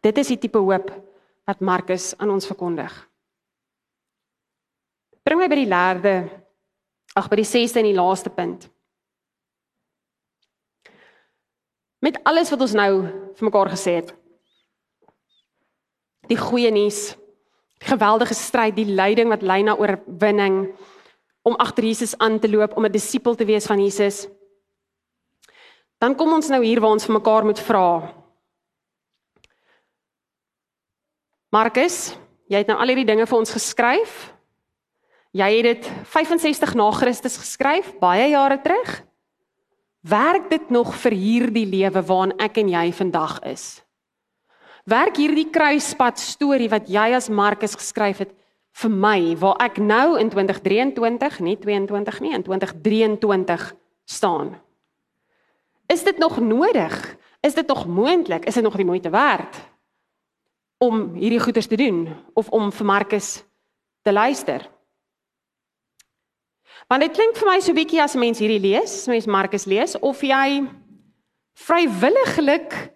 Dit 0.01 0.17
is 0.17 0.27
die 0.27 0.37
tipe 0.37 0.57
hoop 0.57 0.89
wat 1.45 1.59
Markus 1.59 2.17
aan 2.17 2.29
ons 2.29 2.47
verkondig. 2.47 3.09
Bring 5.23 5.39
my 5.39 5.47
by 5.47 5.55
die 5.55 5.69
lerde. 5.69 6.42
Ag 7.13 7.29
by 7.29 7.37
die 7.37 7.47
6ste 7.47 7.81
en 7.81 7.89
die 7.89 7.97
laaste 7.97 8.31
punt. 8.33 8.69
Met 12.03 12.19
alles 12.27 12.49
wat 12.51 12.63
ons 12.65 12.75
nou 12.75 12.91
vir 13.37 13.47
mekaar 13.47 13.69
gesê 13.71 13.99
het. 14.01 14.09
Die 16.27 16.39
goeie 16.39 16.71
nuus, 16.73 17.13
die 17.79 17.91
geweldige 17.91 18.35
stryd, 18.35 18.75
die 18.75 18.89
lyding 18.89 19.29
wat 19.31 19.45
lei 19.45 19.61
na 19.63 19.77
oorwinning 19.79 20.65
om 21.43 21.55
agter 21.59 21.85
Jesus 21.87 22.15
aan 22.17 22.39
te 22.39 22.49
loop 22.49 22.77
om 22.77 22.85
'n 22.85 22.91
disipel 22.91 23.35
te 23.35 23.45
wees 23.45 23.65
van 23.65 23.79
Jesus. 23.79 24.27
Dan 25.99 26.15
kom 26.15 26.33
ons 26.33 26.49
nou 26.49 26.63
hier 26.63 26.81
waar 26.81 26.91
ons 26.91 27.05
vir 27.05 27.15
mekaar 27.15 27.45
moet 27.45 27.59
vra. 27.59 28.13
Markus, 31.49 32.17
jy 32.49 32.57
het 32.57 32.67
nou 32.67 32.79
al 32.79 32.87
hierdie 32.87 33.05
dinge 33.05 33.27
vir 33.29 33.37
ons 33.37 33.51
geskryf. 33.51 34.33
Jy 35.33 35.49
het 35.57 35.65
dit 35.65 35.87
65 36.13 36.75
na 36.77 36.91
Christus 36.93 37.39
geskryf, 37.41 37.89
baie 37.99 38.29
jare 38.29 38.59
terug. 38.61 39.01
Werk 40.05 40.49
dit 40.51 40.69
nog 40.69 40.93
vir 41.01 41.15
hierdie 41.17 41.65
lewe 41.65 42.03
waarin 42.05 42.35
ek 42.37 42.59
en 42.61 42.69
jy 42.69 42.91
vandag 42.93 43.39
is? 43.49 43.81
Werk 44.85 45.17
hierdie 45.17 45.47
kruispad 45.49 46.19
storie 46.19 46.69
wat 46.69 46.91
jy 46.91 47.07
as 47.17 47.31
Markus 47.33 47.73
geskryf 47.79 48.21
het 48.21 48.33
vir 48.83 48.93
my 48.93 49.33
waar 49.39 49.57
ek 49.63 49.79
nou 49.81 50.19
in 50.19 50.29
2023, 50.29 51.39
nie 51.39 51.57
22 51.57 52.21
nie, 52.21 52.33
in 52.35 52.43
2023 52.43 53.67
staan? 54.05 54.55
Is 55.89 56.03
dit 56.03 56.17
nog 56.17 56.39
nodig? 56.39 56.97
Is 57.41 57.55
dit 57.55 57.67
nog 57.67 57.87
moontlik? 57.87 58.45
Is 58.45 58.59
dit 58.59 58.63
nog 58.63 58.75
die 58.75 58.85
moeite 58.85 59.09
werd? 59.09 59.73
om 60.83 61.13
hierdie 61.15 61.39
goeders 61.39 61.67
te 61.67 61.79
doen 61.79 62.07
of 62.33 62.49
om 62.49 62.71
vir 62.71 62.85
Markus 62.85 63.43
te 64.03 64.11
luister. 64.11 64.65
Want 66.87 67.01
dit 67.01 67.15
klink 67.15 67.37
vir 67.39 67.49
my 67.49 67.59
so 67.63 67.73
bietjie 67.73 68.01
as 68.01 68.15
'n 68.15 68.19
mens 68.19 68.39
hierdie 68.39 68.59
lees, 68.59 68.91
as 69.01 69.07
mens 69.07 69.25
Markus 69.25 69.65
lees 69.65 69.95
of 69.99 70.21
jy 70.21 70.67
vrywilliglik 71.53 72.93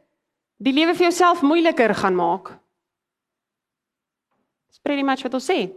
die 0.57 0.73
lewe 0.73 0.93
vir 0.93 1.09
jouself 1.09 1.41
moeiliker 1.41 1.93
gaan 1.95 2.15
maak. 2.15 2.57
Dis 4.69 4.79
pretty 4.79 5.03
much 5.03 5.23
wat 5.23 5.33
ons 5.33 5.49
sê. 5.49 5.71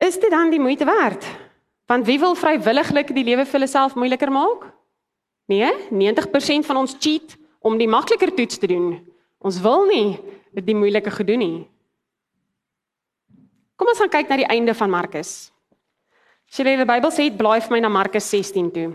Is 0.00 0.18
dit 0.18 0.30
dan 0.30 0.50
die 0.50 0.60
moeite 0.60 0.84
werd? 0.84 1.24
Want 1.86 2.06
wie 2.06 2.18
wil 2.18 2.34
vrywilliglik 2.34 3.14
die 3.14 3.24
lewe 3.24 3.44
vir 3.44 3.58
hulle 3.58 3.68
self 3.68 3.94
moeiliker 3.94 4.30
maak? 4.32 4.72
Nee, 5.48 5.68
90% 5.90 6.64
van 6.64 6.76
ons 6.76 6.96
cheat 6.98 7.36
om 7.60 7.78
die 7.78 7.88
makliker 7.88 8.32
toets 8.34 8.58
te 8.58 8.68
doen. 8.68 9.02
Ons 9.44 9.60
wil 9.60 9.84
nie 9.88 10.18
dit 10.54 10.64
die 10.66 10.76
moeilike 10.76 11.10
gedoen 11.10 11.38
nie. 11.38 11.64
Kom 13.74 13.90
ons 13.90 13.98
gaan 13.98 14.12
kyk 14.12 14.30
na 14.30 14.38
die 14.38 14.50
einde 14.50 14.74
van 14.78 14.92
Markus. 14.92 15.32
As 16.50 16.60
jy 16.60 16.76
die 16.78 16.86
Bybel 16.86 17.10
sê, 17.10 17.26
blaai 17.34 17.58
vir 17.64 17.72
my 17.74 17.80
na 17.82 17.90
Markus 17.90 18.28
16 18.30 18.70
toe. 18.74 18.92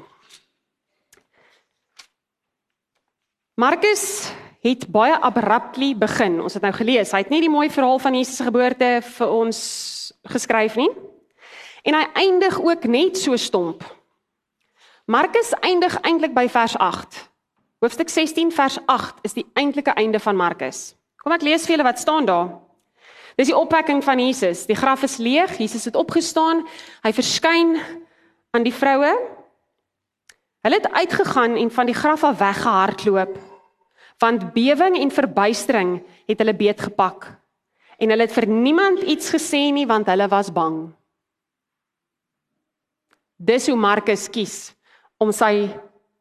Markus 3.60 4.04
het 4.64 4.86
baie 4.92 5.18
abruptly 5.20 5.92
begin. 6.00 6.38
Ons 6.40 6.56
het 6.56 6.64
nou 6.64 6.72
gelees, 6.76 7.12
hy 7.12 7.24
het 7.26 7.32
nie 7.34 7.42
die 7.44 7.52
mooi 7.52 7.68
verhaal 7.72 8.00
van 8.00 8.16
Jesus 8.16 8.40
se 8.40 8.48
geboorte 8.48 8.92
vir 9.04 9.34
ons 9.36 9.60
geskryf 10.32 10.78
nie. 10.80 10.90
En 11.84 11.96
hy 11.96 12.06
eindig 12.24 12.60
ook 12.64 12.88
net 12.88 13.20
so 13.20 13.36
stomp. 13.36 13.84
Markus 15.10 15.52
eindig 15.60 15.96
eintlik 16.06 16.36
by 16.36 16.48
vers 16.52 16.78
Hoofstuk 17.80 18.10
16 18.12 18.52
vers 18.52 18.80
8 18.92 19.24
is 19.24 19.36
die 19.36 19.46
eintlike 19.56 19.92
einde 19.96 20.20
van 20.20 20.36
Markus. 20.36 20.94
Kom 21.24 21.32
ek 21.36 21.44
lees 21.48 21.64
vir 21.68 21.78
julle 21.78 21.88
wat 21.88 22.00
staan 22.00 22.28
daar. 22.28 22.69
Dis 23.40 23.48
die 23.48 23.56
opwekking 23.56 24.02
van 24.04 24.20
Jesus. 24.20 24.66
Die 24.68 24.76
graf 24.76 25.06
is 25.08 25.16
leeg, 25.18 25.54
Jesus 25.58 25.86
het 25.88 25.96
opgestaan. 25.96 26.66
Hy 27.06 27.12
verskyn 27.16 27.78
aan 28.52 28.66
die 28.66 28.74
vroue. 28.76 29.14
Hulle 30.68 30.80
het 30.82 30.90
uitgegaan 30.92 31.56
en 31.56 31.72
van 31.72 31.88
die 31.88 31.96
graf 31.96 32.26
af 32.28 32.42
weggehardloop. 32.42 33.38
Want 34.20 34.50
bewering 34.52 34.98
en 35.00 35.12
verbuistering 35.16 35.94
het 36.28 36.44
hulle 36.44 36.56
beet 36.56 36.82
gepak. 36.84 37.30
En 37.96 38.12
hulle 38.12 38.28
het 38.28 38.36
vir 38.36 38.48
niemand 38.52 39.06
iets 39.08 39.32
gesê 39.32 39.70
nie 39.72 39.88
want 39.88 40.12
hulle 40.12 40.28
was 40.28 40.52
bang. 40.52 40.90
Dis 43.40 43.70
hoe 43.72 43.78
Markus 43.80 44.28
kies 44.28 44.74
om 45.16 45.32
sy 45.32 45.70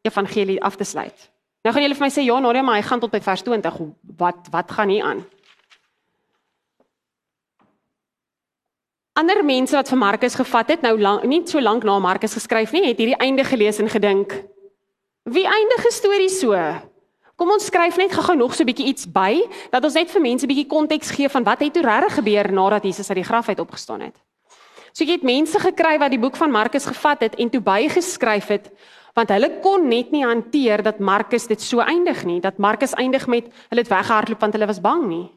evangelie 0.06 0.60
af 0.62 0.78
te 0.78 0.86
sluit. 0.86 1.18
Nou 1.66 1.74
gaan 1.74 1.82
julle 1.82 1.98
vir 1.98 2.06
my 2.06 2.12
sê 2.14 2.22
ja, 2.22 2.38
Nadia, 2.38 2.62
maar 2.62 2.78
hy 2.78 2.86
gaan 2.86 3.02
tot 3.02 3.10
by 3.10 3.20
vers 3.26 3.42
20. 3.42 3.82
Wat 4.22 4.52
wat 4.54 4.70
gaan 4.70 4.94
hier 4.94 5.10
aan? 5.10 5.26
Ander 9.18 9.40
mense 9.42 9.74
wat 9.74 9.88
vir 9.90 9.98
Markus 9.98 10.36
gevat 10.38 10.68
het, 10.70 10.84
nou 10.86 10.94
lang, 11.00 11.24
nie 11.26 11.40
so 11.48 11.58
lank 11.58 11.82
na 11.82 11.96
Markus 11.98 12.36
geskryf 12.38 12.70
nie, 12.70 12.84
het 12.86 13.00
hierdie 13.00 13.18
einde 13.18 13.42
gelees 13.44 13.80
en 13.82 13.90
gedink: 13.90 14.30
"Wie 15.24 15.46
eindige 15.46 15.90
storie 15.90 16.30
so?" 16.30 16.54
Kom 17.38 17.50
ons 17.50 17.66
skryf 17.66 17.96
net 17.96 18.12
gou-gou 18.12 18.36
nog 18.36 18.54
so 18.54 18.62
'n 18.62 18.66
bietjie 18.66 18.86
iets 18.86 19.06
by, 19.06 19.42
dat 19.70 19.84
ons 19.84 19.94
net 19.94 20.10
vir 20.10 20.20
mense 20.20 20.44
'n 20.44 20.48
bietjie 20.48 20.66
konteks 20.66 21.10
gee 21.10 21.28
van 21.28 21.44
wat 21.44 21.60
het 21.60 21.72
toe 21.72 21.82
regtig 21.82 22.14
gebeur 22.14 22.52
nadat 22.52 22.84
Jesus 22.84 23.10
uit 23.10 23.18
die 23.18 23.24
graf 23.24 23.48
uit 23.48 23.60
opgestaan 23.60 24.00
het. 24.00 24.16
So 24.92 25.04
jy 25.04 25.12
het 25.12 25.22
mense 25.22 25.58
gekry 25.58 25.98
wat 25.98 26.10
die 26.10 26.18
boek 26.18 26.36
van 26.36 26.50
Markus 26.50 26.86
gevat 26.86 27.20
het 27.20 27.34
en 27.34 27.50
toe 27.50 27.60
bygeskryf 27.60 28.48
het 28.48 28.70
want 29.14 29.28
hulle 29.28 29.58
kon 29.60 29.88
net 29.88 30.10
nie 30.10 30.24
hanteer 30.24 30.82
dat 30.82 31.00
Markus 31.00 31.46
dit 31.46 31.60
so 31.60 31.80
eindig 31.80 32.24
nie, 32.24 32.40
dat 32.40 32.58
Markus 32.58 32.94
eindig 32.94 33.26
met 33.26 33.44
hulle 33.68 33.80
het 33.80 33.88
weggehardloop 33.88 34.40
want 34.40 34.52
hulle 34.52 34.66
was 34.66 34.80
bang 34.80 35.06
nie. 35.06 35.30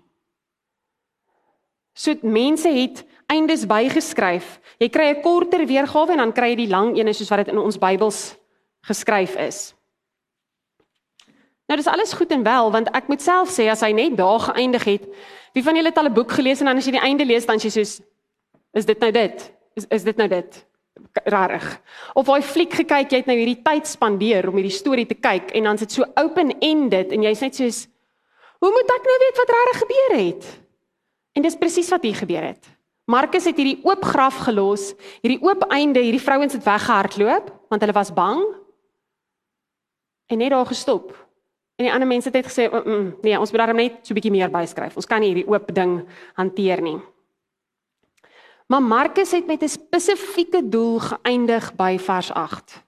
So 1.94 2.14
mense 2.22 2.70
het 2.70 3.06
eindes 3.32 3.66
bygeskryf. 3.70 4.60
Jy 4.80 4.90
kry 4.90 5.08
'n 5.12 5.22
korter 5.22 5.66
weergawe 5.66 6.12
en 6.12 6.18
dan 6.18 6.34
kry 6.34 6.50
jy 6.52 6.56
die 6.56 6.72
lang 6.72 6.98
ene 6.98 7.14
soos 7.14 7.30
wat 7.30 7.46
dit 7.46 7.54
in 7.54 7.58
ons 7.58 7.78
Bybels 7.78 8.36
geskryf 8.84 9.36
is. 9.36 9.74
Nou 11.68 11.78
dis 11.78 11.88
alles 11.88 12.14
goed 12.14 12.32
en 12.32 12.44
wel 12.44 12.72
want 12.72 12.90
ek 12.94 13.08
moet 13.08 13.22
self 13.22 13.50
sê 13.50 13.70
as 13.70 13.82
hy 13.82 13.92
net 13.92 14.18
daar 14.18 14.40
geëindig 14.40 14.84
het, 14.84 15.08
wie 15.54 15.64
van 15.64 15.76
julle 15.76 15.90
het 15.90 15.98
al 15.98 16.10
'n 16.10 16.14
boek 16.14 16.32
gelees 16.32 16.60
en 16.60 16.66
dan 16.66 16.78
as 16.78 16.86
jy 16.86 16.92
die 16.92 17.08
einde 17.08 17.26
lees 17.26 17.46
dan 17.46 17.58
sê 17.58 17.64
jy 17.64 17.70
soos 17.70 18.02
is 18.74 18.86
dit 18.86 19.00
nou 19.00 19.12
dit? 19.12 19.54
Is 19.76 19.86
is 19.90 20.04
dit 20.04 20.18
nou 20.18 20.28
dit? 20.28 20.66
rarig. 21.24 21.66
Of 22.14 22.28
hy 22.28 22.42
fliek 22.46 22.74
gekyk, 22.82 23.12
jy 23.12 23.22
het 23.22 23.30
nou 23.30 23.38
hierdie 23.38 23.62
tyd 23.64 23.88
spandeer 23.90 24.48
om 24.50 24.58
hierdie 24.60 24.74
storie 24.74 25.08
te 25.10 25.18
kyk 25.18 25.54
en 25.58 25.70
dan 25.70 25.80
sit 25.82 25.96
so 25.96 26.08
open-ended 26.20 27.12
en 27.16 27.26
jy's 27.28 27.42
net 27.44 27.58
soos 27.58 27.86
hoe 28.62 28.70
moet 28.70 28.94
ek 28.94 29.08
nou 29.10 29.18
weet 29.24 29.40
wat 29.42 29.54
rarig 29.56 29.80
gebeur 29.82 30.14
het? 30.20 30.50
En 31.34 31.46
dis 31.46 31.58
presies 31.58 31.90
wat 31.90 32.04
hier 32.06 32.20
gebeur 32.20 32.44
het. 32.52 32.68
Markus 33.12 33.48
het 33.50 33.58
hierdie 33.60 33.82
oop 33.84 34.06
graf 34.08 34.38
gelos, 34.46 34.92
hierdie 35.24 35.42
oop 35.44 35.66
einde, 35.74 36.00
hierdie 36.00 36.22
vrouens 36.22 36.56
het 36.56 36.64
weggehardloop 36.68 37.52
want 37.72 37.84
hulle 37.84 37.96
was 37.96 38.12
bang. 38.16 38.42
En 40.32 40.40
net 40.40 40.52
daar 40.52 40.68
gestop. 40.68 41.12
En 41.80 41.88
die 41.88 41.94
ander 41.94 42.08
mense 42.08 42.30
het 42.30 42.36
net 42.38 42.48
gesê, 42.48 42.68
mm, 42.70 42.84
mm, 42.86 43.16
"Nee, 43.22 43.40
ons 43.40 43.52
moet 43.52 43.60
daarom 43.60 43.76
net 43.76 44.00
so 44.02 44.14
'n 44.14 44.20
bietjie 44.20 44.32
meer 44.32 44.52
byskryf. 44.52 44.96
Ons 44.96 45.08
kan 45.08 45.20
nie 45.20 45.34
hierdie 45.34 45.48
oop 45.48 45.74
ding 45.74 46.08
hanteer 46.36 46.82
nie." 46.82 47.00
Maar 48.68 48.82
Markus 48.82 49.32
het 49.32 49.48
met 49.48 49.64
'n 49.64 49.68
spesifieke 49.68 50.70
doel 50.70 51.00
geëindig 51.00 51.76
by 51.76 51.98
vers 52.00 52.32
8. 52.32 52.84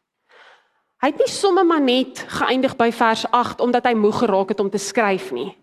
Hy 1.02 1.08
het 1.08 1.18
nie 1.18 1.28
sommer 1.28 1.66
maar 1.66 1.82
net 1.82 2.26
geëindig 2.28 2.76
by 2.76 2.92
vers 2.92 3.26
8 3.32 3.60
omdat 3.60 3.84
hy 3.84 3.94
moeg 3.94 4.18
geraak 4.20 4.50
het 4.50 4.60
om 4.60 4.70
te 4.70 4.78
skryf 4.78 5.32
nie. 5.32 5.58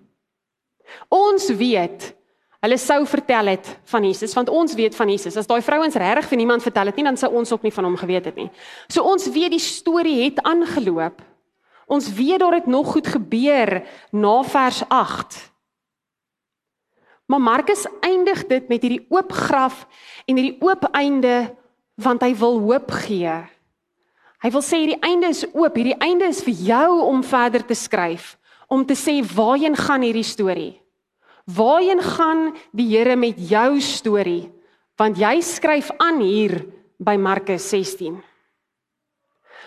Ons 1.08 1.48
weet 1.48 2.14
hulle 2.60 2.76
sou 2.80 3.00
vertel 3.08 3.54
het 3.54 3.68
van 3.88 4.04
Jesus, 4.04 4.34
want 4.36 4.50
ons 4.52 4.74
weet 4.76 4.96
van 4.96 5.08
Jesus. 5.08 5.36
As 5.40 5.48
daai 5.48 5.62
vrouens 5.64 5.96
regtig 5.96 6.28
vir 6.28 6.40
niemand 6.42 6.64
vertel 6.64 6.90
het 6.90 6.98
nie, 6.98 7.06
dan 7.08 7.16
sou 7.20 7.32
ons 7.40 7.52
ook 7.52 7.64
nie 7.64 7.72
van 7.72 7.88
hom 7.88 7.96
geweet 7.96 8.28
het 8.28 8.36
nie. 8.36 8.50
So 8.88 9.04
ons 9.08 9.30
weet 9.32 9.54
die 9.54 9.62
storie 9.62 10.18
het 10.26 10.42
aangeloop. 10.44 11.22
Ons 11.90 12.10
weet 12.14 12.38
daar 12.42 12.60
het 12.60 12.68
nog 12.70 12.92
goed 12.92 13.08
gebeur 13.10 13.80
na 14.12 14.34
vers 14.46 14.82
8. 14.88 15.38
Maar 17.30 17.40
Markus 17.40 17.86
eindig 18.02 18.44
dit 18.46 18.68
met 18.68 18.82
hierdie 18.82 19.06
oop 19.08 19.32
graf 19.32 19.86
en 20.26 20.36
hierdie 20.36 20.58
oop 20.60 20.88
einde 20.92 21.54
want 22.00 22.22
hy 22.24 22.32
wil 22.34 22.58
hoop 22.64 22.90
gee. 23.04 23.34
Hy 24.40 24.50
wil 24.50 24.64
sê 24.64 24.80
hierdie 24.82 25.00
einde 25.04 25.28
is 25.30 25.44
oop, 25.52 25.76
hierdie 25.76 25.98
einde 26.00 26.30
is 26.32 26.40
vir 26.42 26.62
jou 26.70 27.00
om 27.04 27.20
verder 27.22 27.62
te 27.66 27.76
skryf, 27.76 28.34
om 28.72 28.86
te 28.88 28.96
sê 28.96 29.20
waarheen 29.22 29.76
gaan 29.76 30.02
hierdie 30.02 30.24
storie? 30.26 30.79
Waarheen 31.56 32.02
gaan 32.02 32.50
die 32.76 32.88
Here 32.96 33.16
met 33.16 33.38
jou 33.48 33.80
storie? 33.80 34.50
Want 35.00 35.18
jy 35.18 35.40
skryf 35.40 35.90
aan 35.98 36.20
hier 36.20 36.60
by 37.00 37.16
Markus 37.16 37.70
16. 37.72 38.18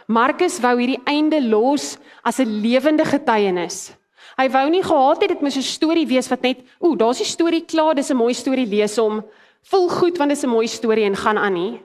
Markus 0.07 0.59
wou 0.61 0.75
hierdie 0.77 1.01
einde 1.09 1.39
los 1.41 1.97
as 2.23 2.39
'n 2.39 2.61
lewende 2.61 3.05
getuienis. 3.05 3.95
Hy 4.37 4.49
wou 4.49 4.69
nie 4.69 4.83
gehad 4.83 5.21
het 5.21 5.29
dit 5.29 5.41
moet 5.41 5.55
'n 5.55 5.61
storie 5.61 6.07
wees 6.07 6.29
wat 6.29 6.41
net, 6.41 6.59
ooh, 6.79 6.97
daar's 6.97 7.17
die 7.17 7.25
storie 7.25 7.65
klaar, 7.65 7.95
dis 7.95 8.11
'n 8.11 8.17
mooi 8.17 8.33
storie 8.33 8.67
lees 8.67 8.97
hom. 8.97 9.23
Voel 9.63 9.89
goed 9.89 10.17
want 10.17 10.29
dit 10.29 10.37
is 10.37 10.43
'n 10.43 10.49
mooi 10.49 10.67
storie 10.67 11.05
en 11.05 11.15
gaan 11.15 11.37
aan 11.37 11.53
nie. 11.53 11.81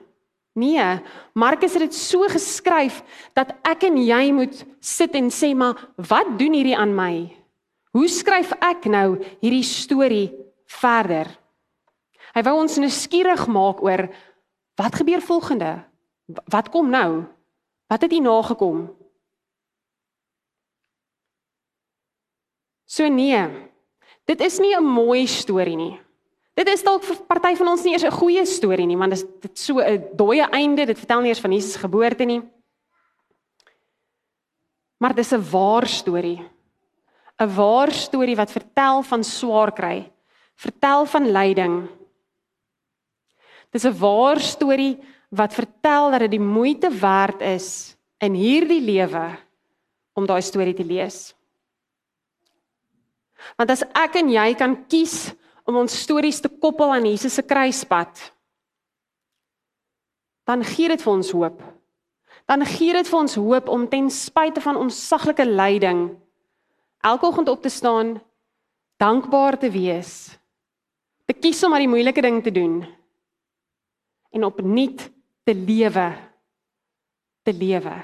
Nee, 0.53 0.99
Markus 1.33 1.73
het 1.73 1.81
dit 1.81 1.93
so 1.93 2.21
geskryf 2.27 3.03
dat 3.33 3.53
ek 3.63 3.83
en 3.83 3.97
jy 3.97 4.31
moet 4.31 4.65
sit 4.79 5.15
en 5.15 5.29
sê 5.29 5.55
maar 5.55 5.75
wat 5.95 6.37
doen 6.37 6.53
hierdie 6.53 6.77
aan 6.77 6.95
my? 6.95 7.38
Hoe 7.91 8.07
skryf 8.07 8.51
ek 8.61 8.85
nou 8.85 9.17
hierdie 9.41 9.65
storie 9.65 10.29
verder? 10.69 11.29
Hy 12.35 12.41
wou 12.45 12.59
ons 12.61 12.77
nuuskierig 12.77 13.47
maak 13.49 13.81
oor 13.81 14.05
wat 14.77 14.99
gebeur 15.01 15.23
volgende? 15.25 15.71
Wat 16.45 16.69
kom 16.69 16.91
nou? 16.93 17.25
Wat 17.89 18.05
het 18.05 18.13
hier 18.13 18.21
nagekom? 18.21 18.85
So 22.85 23.09
nee. 23.09 23.41
Dit 24.29 24.41
is 24.41 24.59
nie 24.59 24.75
'n 24.75 24.83
mooi 24.85 25.25
storie 25.27 25.75
nie. 25.75 25.99
Dit 26.53 26.67
is 26.67 26.83
dalk 26.83 27.03
vir 27.03 27.15
party 27.25 27.55
van 27.55 27.67
ons 27.67 27.83
nie 27.83 27.93
eers 27.93 28.03
'n 28.03 28.11
goeie 28.11 28.45
storie 28.45 28.85
nie, 28.85 28.97
want 28.97 29.11
dit 29.11 29.19
is 29.19 29.25
dit 29.41 29.57
so 29.57 29.79
'n 29.79 30.15
dooie 30.15 30.47
einde. 30.51 30.85
Dit 30.85 30.99
vertel 30.99 31.21
nie 31.21 31.29
eers 31.29 31.41
van 31.41 31.51
Jesus 31.51 31.75
geboorte 31.75 32.25
nie. 32.25 32.41
Maar 34.99 35.15
dis 35.15 35.31
'n 35.31 35.49
waar 35.51 35.87
storie. 35.87 36.45
'n 37.39 37.55
Waar 37.55 37.91
storie 37.91 38.35
wat 38.35 38.51
vertel 38.51 39.01
van 39.03 39.23
swaar 39.23 39.71
kry, 39.71 40.11
vertel 40.55 41.05
van 41.05 41.31
lyding. 41.31 41.87
Dis 43.71 43.85
'n 43.85 43.97
waar 43.97 44.39
storie 44.39 44.99
wat 45.29 45.53
vertel 45.53 46.11
dat 46.11 46.19
dit 46.19 46.31
die 46.31 46.39
moeite 46.39 46.89
werd 46.89 47.41
is 47.41 47.95
in 48.17 48.33
hierdie 48.33 48.81
lewe 48.81 49.37
om 50.13 50.25
daai 50.25 50.41
storie 50.41 50.73
te 50.73 50.83
lees. 50.83 51.35
Want 53.55 53.69
as 53.69 53.83
ek 53.93 54.15
en 54.15 54.29
jy 54.29 54.53
kan 54.55 54.75
kies 54.87 55.31
om 55.65 55.77
ons 55.77 56.01
stories 56.01 56.41
te 56.41 56.49
koppel 56.49 56.91
aan 56.93 57.05
Jesus 57.05 57.33
se 57.33 57.41
kruispad, 57.41 58.33
dan 60.43 60.63
gee 60.63 60.87
dit 60.87 61.01
vir 61.01 61.13
ons 61.13 61.31
hoop. 61.31 61.61
Dan 62.45 62.65
gee 62.65 62.93
dit 62.93 63.07
vir 63.07 63.19
ons 63.19 63.35
hoop 63.35 63.69
om 63.69 63.87
ten 63.87 64.09
spyte 64.09 64.61
van 64.61 64.75
ons 64.75 65.07
saglike 65.07 65.45
lyding 65.45 66.17
elke 67.01 67.25
oggend 67.25 67.49
op 67.49 67.61
te 67.61 67.69
staan, 67.69 68.17
dankbaar 68.97 69.57
te 69.59 69.71
wees, 69.71 70.39
te 71.25 71.33
kies 71.33 71.63
om 71.63 71.71
maar 71.71 71.83
die 71.83 71.91
moeilike 71.91 72.21
ding 72.21 72.43
te 72.43 72.51
doen 72.51 72.81
en 74.29 74.45
opnuut 74.45 75.09
te 75.43 75.53
lewe 75.55 76.29
te 77.49 77.53
lewe. 77.53 77.95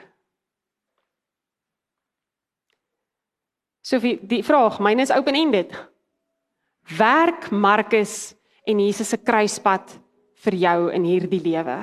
Sofie, 3.85 4.17
die 4.25 4.41
vraag, 4.45 4.79
myne 4.81 5.05
is 5.05 5.13
open-ended. 5.13 5.73
Werk 6.97 7.51
Markus 7.53 8.33
en 8.65 8.81
Jesus 8.81 9.11
se 9.13 9.19
kruispad 9.21 9.93
vir 10.45 10.57
jou 10.61 10.79
in 10.93 11.05
hierdie 11.05 11.41
lewe? 11.43 11.77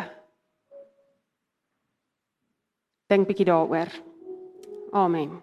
Dink 3.10 3.28
bietjie 3.28 3.46
daaroor. 3.46 3.90
Amen. 4.98 5.38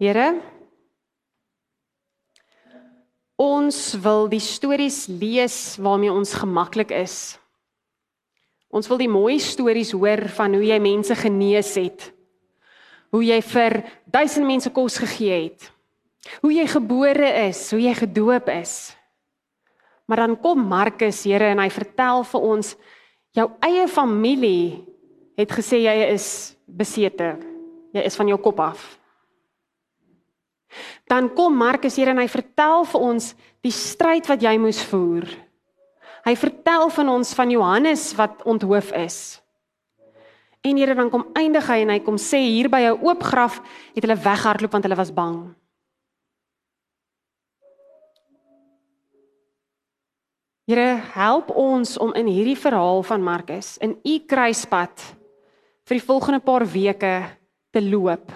Here 0.00 0.40
Ons 3.40 3.94
wil 3.98 4.28
die 4.30 4.42
stories 4.42 5.06
lees 5.10 5.76
waarmee 5.82 6.12
ons 6.12 6.36
gemaklik 6.38 6.92
is. 6.94 7.34
Ons 8.70 8.86
wil 8.90 9.00
die 9.00 9.10
mooi 9.10 9.40
stories 9.42 9.90
hoor 9.94 10.28
van 10.36 10.54
hoe 10.54 10.62
jy 10.66 10.78
mense 10.82 11.14
genees 11.18 11.74
het 11.78 12.14
hoe 13.14 13.22
jy 13.22 13.38
vir 13.46 13.78
duisend 14.10 14.46
mense 14.48 14.70
kos 14.74 14.98
gegee 14.98 15.36
het. 15.46 15.68
Hoe 16.42 16.50
jy 16.50 16.64
gebore 16.66 17.28
is, 17.46 17.68
hoe 17.70 17.78
jy 17.78 17.92
gedoop 17.94 18.48
is. 18.50 18.90
Maar 20.10 20.24
dan 20.24 20.34
kom 20.40 20.64
Markus, 20.66 21.22
Here, 21.24 21.52
en 21.54 21.62
hy 21.62 21.70
vertel 21.70 22.24
vir 22.26 22.48
ons 22.50 22.72
jou 23.36 23.46
eie 23.64 23.86
familie 23.88 24.82
het 25.38 25.52
gesê 25.54 25.84
jy 25.84 25.94
is 26.10 26.26
besete. 26.66 27.36
Jy 27.94 28.02
is 28.02 28.18
van 28.18 28.32
jou 28.32 28.40
kop 28.42 28.60
af. 28.66 28.82
Dan 31.08 31.30
kom 31.34 31.56
Markus, 31.56 31.96
Here, 31.96 32.10
en 32.10 32.22
hy 32.22 32.28
vertel 32.28 32.84
vir 32.84 33.00
ons 33.00 33.34
die 33.64 33.72
stryd 33.72 34.28
wat 34.28 34.42
jy 34.42 34.56
moes 34.58 34.82
voer. 34.84 35.28
Hy 36.24 36.34
vertel 36.40 36.88
van 36.90 37.08
ons 37.08 37.34
van 37.36 37.50
Johannes 37.50 38.14
wat 38.16 38.42
onthoof 38.48 38.92
is. 38.96 39.18
En 40.64 40.78
Here 40.80 40.94
dan 40.96 41.10
kom 41.12 41.26
eindig 41.36 41.66
hy 41.68 41.82
en 41.84 41.92
hy 41.92 41.98
kom 42.00 42.16
sê 42.16 42.40
hier 42.40 42.70
by 42.72 42.80
'n 42.80 43.04
oop 43.04 43.22
graf 43.22 43.60
het 43.94 44.04
hulle 44.04 44.16
weghardloop 44.16 44.72
want 44.72 44.84
hulle 44.84 44.96
was 44.96 45.12
bang. 45.12 45.54
Here 50.64 50.96
help 51.12 51.50
ons 51.50 51.98
om 52.00 52.14
in 52.16 52.26
hierdie 52.26 52.56
verhaal 52.56 53.02
van 53.04 53.20
Markus 53.22 53.76
in 53.84 53.98
u 54.00 54.18
kruispad 54.24 54.96
vir 55.84 55.98
die 55.98 56.06
volgende 56.06 56.40
paar 56.40 56.64
weke 56.64 57.20
te 57.70 57.82
loop. 57.84 58.32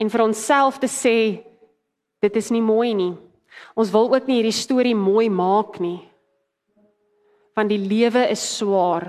En 0.00 0.10
vir 0.12 0.24
onsself 0.24 0.80
te 0.82 0.88
sê 0.90 1.16
dit 2.22 2.36
is 2.36 2.50
nie 2.52 2.64
mooi 2.64 2.92
nie. 2.96 3.14
Ons 3.76 3.92
wil 3.94 4.10
ook 4.12 4.28
nie 4.28 4.40
hierdie 4.40 4.56
storie 4.56 4.96
mooi 4.96 5.28
maak 5.32 5.80
nie. 5.80 6.00
Want 7.56 7.72
die 7.72 7.80
lewe 7.80 8.26
is 8.32 8.42
swaar. 8.58 9.08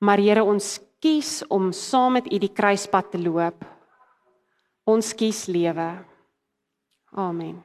Maar 0.00 0.20
Here, 0.20 0.44
ons 0.44 0.78
kies 1.00 1.42
om 1.52 1.72
saam 1.72 2.16
met 2.18 2.30
U 2.32 2.40
die 2.40 2.52
kruispad 2.52 3.12
te 3.12 3.20
loop. 3.20 3.64
Ons 4.88 5.12
kies 5.16 5.46
lewe. 5.52 5.90
Amen. 7.12 7.60